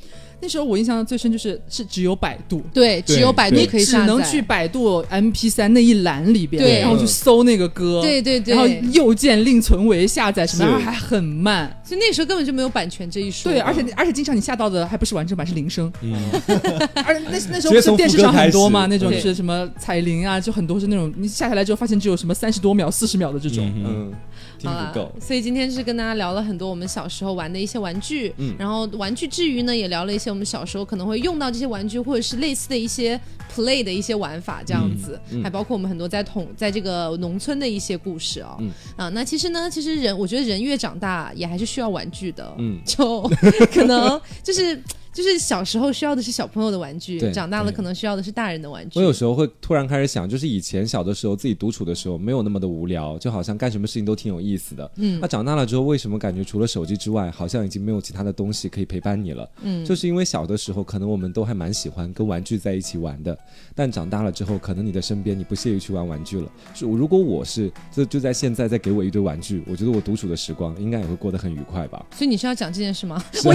[0.42, 4.06] 那时候我印象最深就是是只有百度，对，只有百度对可以下载。
[4.06, 11.70] 只能去百度 MP 三那一栏里边，对然后去搜那个歌，对对对，然后右键另存为下载什么，是然后还很慢。
[11.84, 13.50] 所以那时候根本就没有版权这一说。
[13.52, 15.92] 对，而且而且经常你下到的还不是完整版，是铃声。
[16.02, 16.14] 嗯，
[17.04, 23.66] 而且那那时候不是电视上很多嘛，那种对是什么彩铃啊，就很多是那种你下下来之后发现只有什么三十多秒、四十秒的这种。
[23.76, 24.12] 嗯嗯，
[24.60, 25.12] 听好啦不够。
[25.20, 33.18] 所以今天是跟大家聊了很多我们小时候玩的一些玩具，嗯然后玩具之余呢，也聊了一些我们小时候可能会用到这些玩具，或者是类似的一些
[33.54, 38.56] play 的一些玩法这样子，嗯嗯还包括我们很多在统在这个农村的一些故事哦。
[38.60, 43.22] 嗯啊，那其实呢，其实人我觉得人越长大也还是需要玩具的，嗯就
[43.72, 44.82] 可能就是。
[45.12, 48.98] 就是小时候需要的是小朋友的玩具，长大了可能需要的是大人的玩具。
[48.98, 54.90] 我有时候会突然开始想，就是以前小的时候自己独处的时候没有那么的无聊，就好像干什么事情都挺有意思的。
[54.96, 59.48] 嗯那长大了之后，为什么感觉除了手机之外，好像已经没有其他的东西可以陪伴你了？
[59.62, 63.36] 嗯，就是因为小的时候，可能我们都还蛮喜欢跟玩具在一起玩的，
[63.74, 66.50] 但长大了之后，可能你的身边你不屑于去玩玩具了。
[66.74, 72.04] 是如果我是就就在现在再给我一堆玩具，我觉得我独处的时光应该也会过得很愉快吧。
[72.16, 73.22] 所以你是要讲这件事吗？
[73.44, 73.50] 我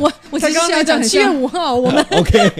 [0.00, 2.52] 我我其实是要讲七月五号，我们 OK，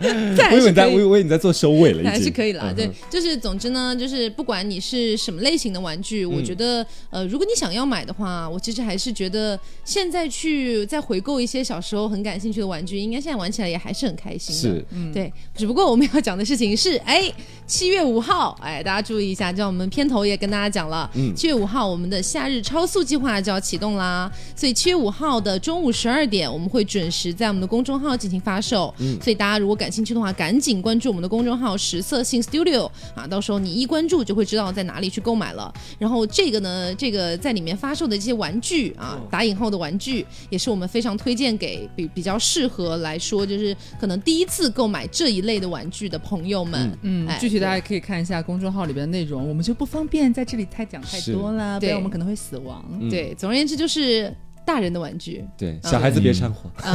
[0.36, 2.66] 再我以为你在，我以为你在做收尾了，还是可以啦。
[2.68, 14.60] 嗯对，就是总之呢，就是不管你是什么类型的玩具，我觉得呃，如果你想要买的话，我其实还是觉得现在去再回购一些小时候很感兴趣的玩具，应该现在玩起来也还是很开心的。
[14.60, 14.84] 是。
[14.90, 17.32] 嗯，对，只不过我们要讲的事情是，哎，
[17.66, 21.34] 七月五号，哎，大家注意一下，就像我们片头也跟大家讲了，嗯。
[21.34, 35.72] 七月五号我们的夏日超速计划就要启动啦，所以七月五号的中午十二点，我们会准时在我们的公众号进行发售，嗯所以大家如果感兴趣的话，赶紧关注我们的公众号实色性 Studio 啊，到时候你一关注就会知道在哪里去购买了。
[35.98, 46.98] 然后这个呢，这个在里面发售的这些玩具啊，打引号的玩具，也是我们非常推荐给比比较适合来说，就是可能第一次购买这一类的玩具的朋友们。
[47.02, 52.84] 嗯哎，具体大家可以看一下公众号里边的内容，我们就不方便在这里太讲太多了，不对然我们可能会死亡。
[53.00, 54.34] 嗯对，总而言之就是
[54.68, 55.42] 大人的玩具。
[55.56, 56.68] 对，小孩子别掺和。
[56.76, 56.92] 啊，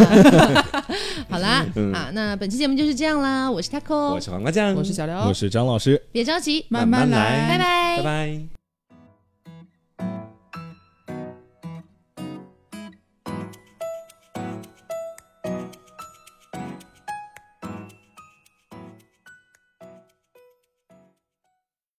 [1.28, 3.50] 好啦，嗯啊，那本期节目就是这样啦。
[3.50, 6.00] 我是 Taco，我是黄瓜酱，我是小刘，我是张老师。
[6.12, 8.63] 别着急，慢慢慢慢来拜拜拜拜。